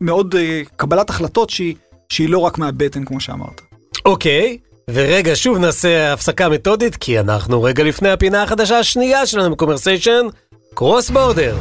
[0.00, 0.34] מאוד
[0.76, 1.74] קבלת החלטות שהיא,
[2.08, 3.60] שהיא לא רק מהבטן כמו שאמרת.
[4.04, 4.58] אוקיי,
[4.94, 10.26] ורגע, שוב נעשה הפסקה מתודית, כי אנחנו רגע לפני הפינה החדשה השנייה שלנו ב Commersation,
[10.74, 11.56] cross border.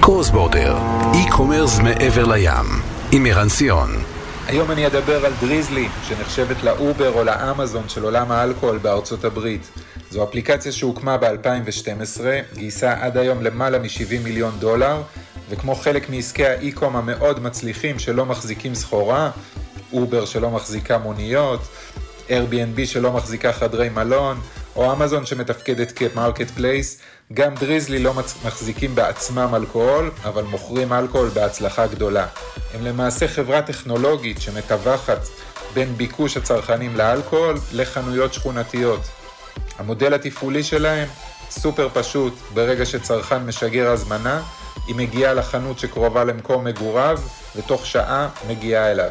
[0.00, 0.76] cross border,
[1.14, 2.66] e-commerce מעבר לים,
[3.12, 3.90] עם ערן סיון.
[4.46, 9.70] היום אני אדבר על Drizly, שנחשבת לאובר או לאמזון של עולם האלכוהול בארצות הברית.
[10.10, 12.20] זו אפליקציה שהוקמה ב-2012,
[12.54, 15.02] גייסה עד היום למעלה מ-70 מיליון דולר,
[15.50, 19.30] וכמו חלק מעסקי ה e-com המאוד מצליחים שלא מחזיקים סחורה,
[19.92, 21.60] אובר שלא מחזיקה מוניות,
[22.28, 24.40] Airbnb שלא מחזיקה חדרי מלון,
[24.76, 26.98] או אמזון שמתפקדת כ marketplace,
[27.32, 28.14] גם Drizly לא
[28.44, 32.26] מחזיקים בעצמם אלכוהול, אבל מוכרים אלכוהול בהצלחה גדולה.
[32.74, 35.20] הם למעשה חברה טכנולוגית שמתווכת
[35.74, 39.00] בין ביקוש הצרכנים לאלכוהול לחנויות שכונתיות.
[39.78, 41.08] המודל התפעולי שלהם
[41.50, 44.42] סופר פשוט, ברגע שצרכן משגר הזמנה,
[44.86, 47.18] היא מגיעה לחנות שקרובה למקום מגוריו,
[47.56, 49.10] ותוך שעה מגיעה אליו.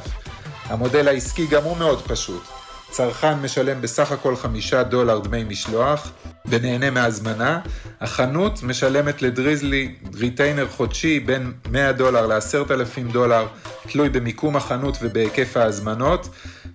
[0.66, 2.61] המודל העסקי גם הוא מאוד פשוט.
[2.92, 6.12] צרכן משלם בסך הכל חמישה דולר דמי משלוח
[6.46, 7.60] ונהנה מהזמנה.
[8.02, 13.48] החנות משלמת ל Drizly ריטיינר חודשי בין 100 דולר ל-10,000 דולר,
[13.88, 16.30] תלוי במיקום החנות ובהיקף ההזמנות,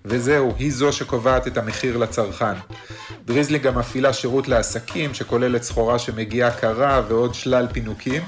[0.05, 2.55] וזהו, היא זו שקובעת את המחיר לצרכן.
[3.25, 8.23] Drizly גם מפעילה שירות לעסקים שכוללת סחורה שמגיעה קרה ועוד שלל פינוקים.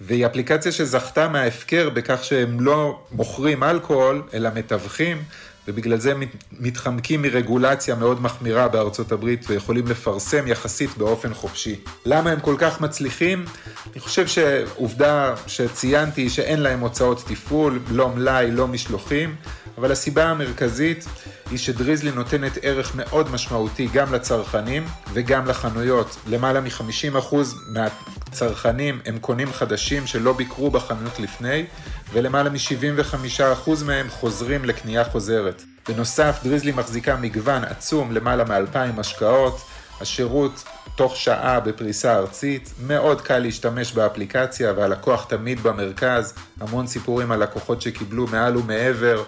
[0.00, 5.22] והיא אפליקציה שזכתה מההפקר בכך שהם לא מוכרים אלכוהול, אלא מתווכים,
[5.68, 6.12] ובגלל זה
[6.60, 11.76] מתחמקים מרגולציה מאוד מחמירה בארצות הברית ויכולים לפרסם יחסית באופן חופשי.
[12.06, 13.44] למה הם כל כך מצליחים?
[13.92, 19.36] אני חושב שעובדה שציינתי שאין להם הוצאות תפעול, לא מלאי, לא משלוחים,
[19.78, 21.04] אבל הסיבה המרכזית
[21.52, 26.16] היא שדריזלי נותנת ערך מאוד משמעותי גם לצרכנים וגם לחנויות.
[26.26, 27.34] למעלה מ-50%
[27.68, 31.64] מהצרכנים הם קונים חדשים שלא ביקרו בחנות לפני,
[32.12, 35.62] ולמעלה מ-75% מהם חוזרים לקנייה חוזרת.
[35.88, 39.60] בנוסף, דריזלי מחזיקה מגוון עצום למעלה מ-2,000 השקעות,
[40.02, 40.64] השירות
[40.96, 47.82] תוך שעה בפריסה ארצית, מאוד קל להשתמש באפליקציה והלקוח תמיד במרכז, המון סיפורים על לקוחות
[47.82, 49.22] שקיבלו מעל ומעבר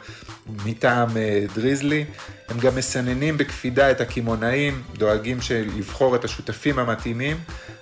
[0.64, 2.04] מטעם אה, דריזלי.
[2.48, 5.38] הם גם מסננים בקפידה את הקמעונאים, דואגים
[5.76, 7.36] לבחור את השותפים המתאימים,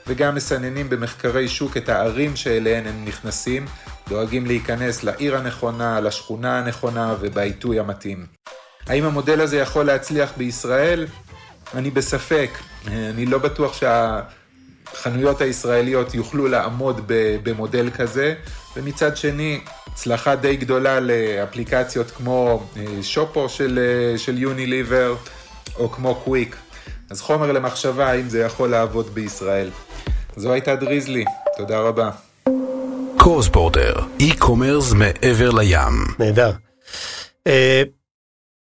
[0.07, 3.67] וגם מסננים במחקרי שוק את הערים שאליהן הם נכנסים,
[4.09, 8.27] דואגים להיכנס לעיר הנכונה, לשכונה הנכונה ובעיתוי המתאים.
[8.87, 11.07] האם המודל הזה יכול להצליח בישראל?
[11.75, 12.51] אני בספק.
[12.87, 13.77] אני לא בטוח
[14.93, 17.01] שהחנויות הישראליות יוכלו לעמוד
[17.43, 18.35] במודל כזה,
[18.77, 19.61] ומצד שני,
[19.93, 25.17] הצלחה די גדולה לאפליקציות כמו אה, שופו של, אה, של יוניליבר,
[25.77, 26.57] או כמו קוויק.
[27.11, 29.71] אז חומר למחשבה האם זה יכול לעבוד בישראל.
[30.37, 31.25] זו הייתה דריזלי,
[31.57, 32.11] תודה רבה.
[33.19, 36.07] קורס בורדר, e-commerce מעבר לים.
[36.19, 36.53] נהדר.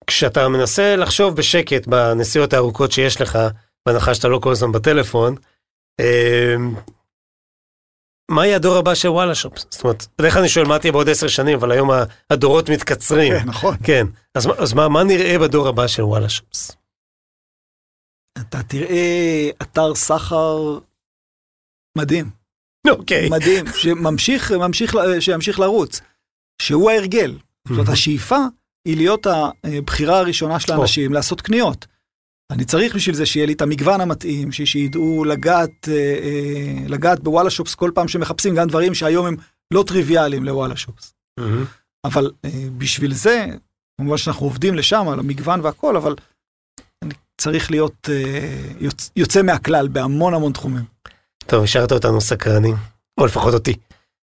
[0.06, 3.38] כשאתה מנסה לחשוב בשקט בנסיעות הארוכות שיש לך,
[3.86, 5.34] בהנחה שאתה לא כל הזמן בטלפון,
[6.00, 6.80] uh,
[8.30, 9.66] מה יהיה הדור הבא של וואלה שופס?
[9.70, 11.90] זאת אומרת, בדרך כלל אני שואל מה תהיה בעוד עשר שנים, אבל היום
[12.30, 13.32] הדורות מתקצרים.
[13.38, 13.76] כן, נכון.
[13.84, 16.76] כן, אז, אז מה, מה נראה בדור הבא של וואלה שופס?
[18.40, 20.78] אתה תראה אתר סחר
[21.98, 22.30] מדהים.
[22.88, 23.28] אוקיי.
[23.30, 26.00] מדהים, שממשיך, ממשיך, שימשיך לרוץ,
[26.62, 27.38] שהוא ההרגל.
[27.68, 28.38] זאת אומרת, השאיפה
[28.86, 29.26] היא להיות
[29.64, 31.86] הבחירה הראשונה של האנשים לעשות קניות.
[32.50, 37.50] אני צריך בשביל זה שיהיה לי את המגוון המתאים, שידעו לגעת, אה, אה, לגעת בוואלה
[37.50, 39.36] שופס כל פעם שמחפשים גם דברים שהיום הם
[39.70, 41.14] לא טריוויאליים לוואלה שופס.
[42.04, 43.46] אבל אה, בשביל זה,
[44.00, 46.14] כמובן שאנחנו עובדים לשם, על המגוון והכל, אבל
[47.04, 48.08] אני צריך להיות
[49.16, 50.84] יוצא מהכלל בהמון המון תחומים.
[51.38, 52.74] טוב, השארת אותנו סקרנים,
[53.20, 53.74] או לפחות אותי.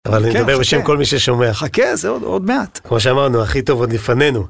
[0.08, 1.52] אבל אני מדבר בשם כל מי ששומע.
[1.52, 2.80] חכה, זה עוד, עוד מעט.
[2.84, 4.46] כמו שאמרנו, הכי טוב עוד לפנינו.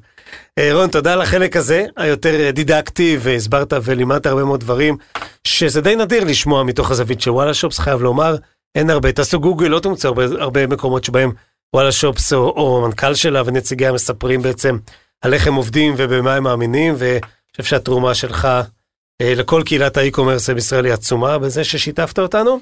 [0.59, 4.97] אה, רון, תודה על החלק הזה, היותר דידקטי, והסברת ולימדת הרבה מאוד דברים,
[5.45, 8.37] שזה די נדיר לשמוע מתוך הזווית של וואלה שופס, חייב לומר,
[8.75, 11.33] אין הרבה, תעשו גוגל, לא תמצאו הרבה, הרבה מקומות שבהם
[11.75, 14.79] וואלה שופס או, או המנכ"ל שלה ונציגיה מספרים בעצם
[15.23, 18.49] על איך הם עובדים ובמה הם מאמינים, ואני חושב שהתרומה שלך
[19.23, 22.61] אה, לכל קהילת האי-קומרס בישראל היא עצומה בזה ששיתפת אותנו.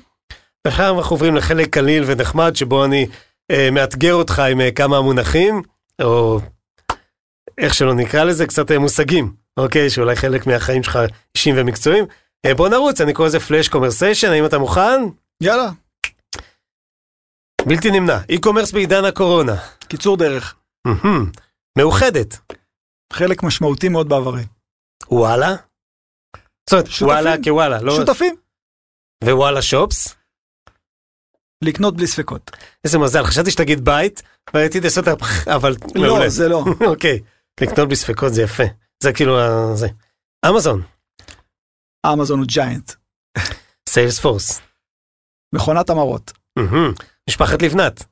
[0.67, 3.07] ועכשיו אנחנו עוברים לחלק קליל ונחמד שבו אני
[3.51, 5.63] אה, מאתגר אותך עם אה, כמה מונחים,
[6.03, 6.41] או
[7.59, 9.91] איך שלא נקרא לזה, קצת אה, מושגים, אוקיי?
[9.91, 10.99] שאולי חלק מהחיים שלך
[11.35, 12.05] אישיים ומקצועיים.
[12.47, 15.01] אה, בוא נרוץ, אני קורא לזה flash Commersation, האם אתה מוכן?
[15.43, 15.71] יאללה.
[17.67, 19.57] בלתי נמנע, e-commerce בעידן הקורונה.
[19.89, 20.55] קיצור דרך.
[21.79, 22.39] מאוחדת.
[23.13, 24.43] חלק משמעותי מאוד בעברי.
[25.11, 25.55] וואלה?
[26.71, 27.97] זאת אומרת, וואלה כוואלה, לא...
[27.97, 28.37] שותפים.
[29.25, 30.17] וואלה שופס?
[31.65, 32.51] לקנות בלי ספקות.
[32.85, 34.23] איזה מזל, חשבתי שתגיד בית,
[34.55, 35.19] ורציתי לעשות את
[35.57, 36.65] אבל לא, זה לא.
[36.91, 37.21] אוקיי,
[37.61, 38.65] לקנות בלי ספקות זה יפה.
[39.03, 39.37] זה כאילו,
[39.77, 39.87] זה.
[40.49, 40.83] אמזון.
[42.13, 42.93] אמזון הוא ג'יינט.
[43.89, 44.61] סיילס פורס.
[45.55, 46.33] מכונת המרות.
[47.29, 48.05] משפחת לבנת.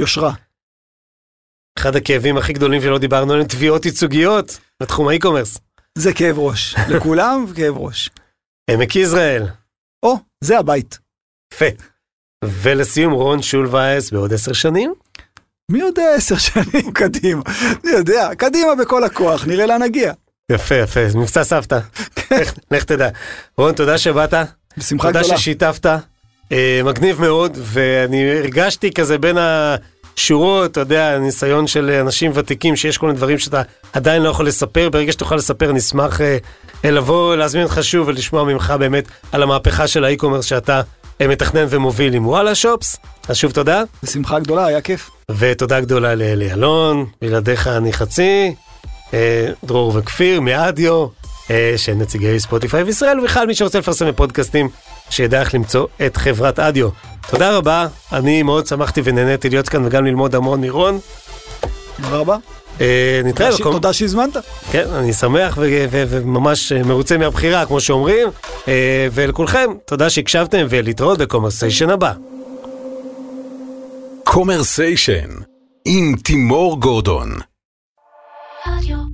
[0.00, 0.34] יושרה.
[1.78, 5.58] אחד הכאבים הכי גדולים שלא דיברנו עליהם, תביעות ייצוגיות בתחום האי-קומרס.
[5.98, 8.10] זה כאב ראש, לכולם כאב ראש.
[8.70, 9.42] עמק יזרעאל.
[10.02, 10.98] או, זה הבית.
[11.54, 11.64] יפה.
[12.44, 14.94] ולסיום רון שול וייס בעוד עשר שנים?
[15.70, 17.42] מי יודע עשר שנים קדימה?
[17.84, 20.12] אני יודע, קדימה בכל הכוח, נראה לאן נגיע.
[20.52, 21.78] יפה, יפה, מבצע סבתא.
[22.70, 23.08] לך תדע.
[23.58, 24.34] רון, תודה שבאת.
[24.78, 25.24] בשמחה גדולה.
[25.24, 25.86] תודה ששיתפת.
[26.52, 32.98] אה, מגניב מאוד, ואני הרגשתי כזה בין השורות, אתה יודע, ניסיון של אנשים ותיקים, שיש
[32.98, 34.88] כל מיני דברים שאתה עדיין לא יכול לספר.
[34.88, 36.38] ברגע שתוכל לספר, נשמח אה,
[36.84, 40.82] לבוא, להזמין אותך שוב ולשמוע ממך באמת על המהפכה של האי-קומרס שאתה
[41.20, 42.96] מתכנן ומוביל עם וואלה שופס.
[43.28, 43.82] אז שוב תודה.
[44.02, 45.10] בשמחה גדולה, היה כיף.
[45.38, 48.54] ותודה גדולה לאלי אלון, בלעדיך אני חצי,
[49.14, 51.06] אה, דרור וכפיר מאדיו,
[51.50, 54.68] אה, של נציגי ספוטיפיי וישראל, ובכלל מי שרוצה לפרסם בפודקאסטים,
[55.10, 56.88] שידע איך למצוא את חברת אדיו.
[57.30, 60.98] תודה רבה, אני מאוד שמחתי ונהניתי להיות כאן וגם ללמוד המון מרון.
[61.96, 62.36] תודה רבה.
[62.80, 63.72] אה, נתראה במקום.
[63.72, 64.36] תודה שהזמנת.
[64.72, 68.28] כן, אני שמח וממש מרוצה מהבחירה, כמו שאומרים.
[68.68, 72.12] אה, ולכולכם, תודה שהקשבתם ולהתראות ב Commersation הבא.
[74.24, 75.28] Commersation
[75.84, 77.30] עם תימור גורדון
[78.66, 79.13] רדיו.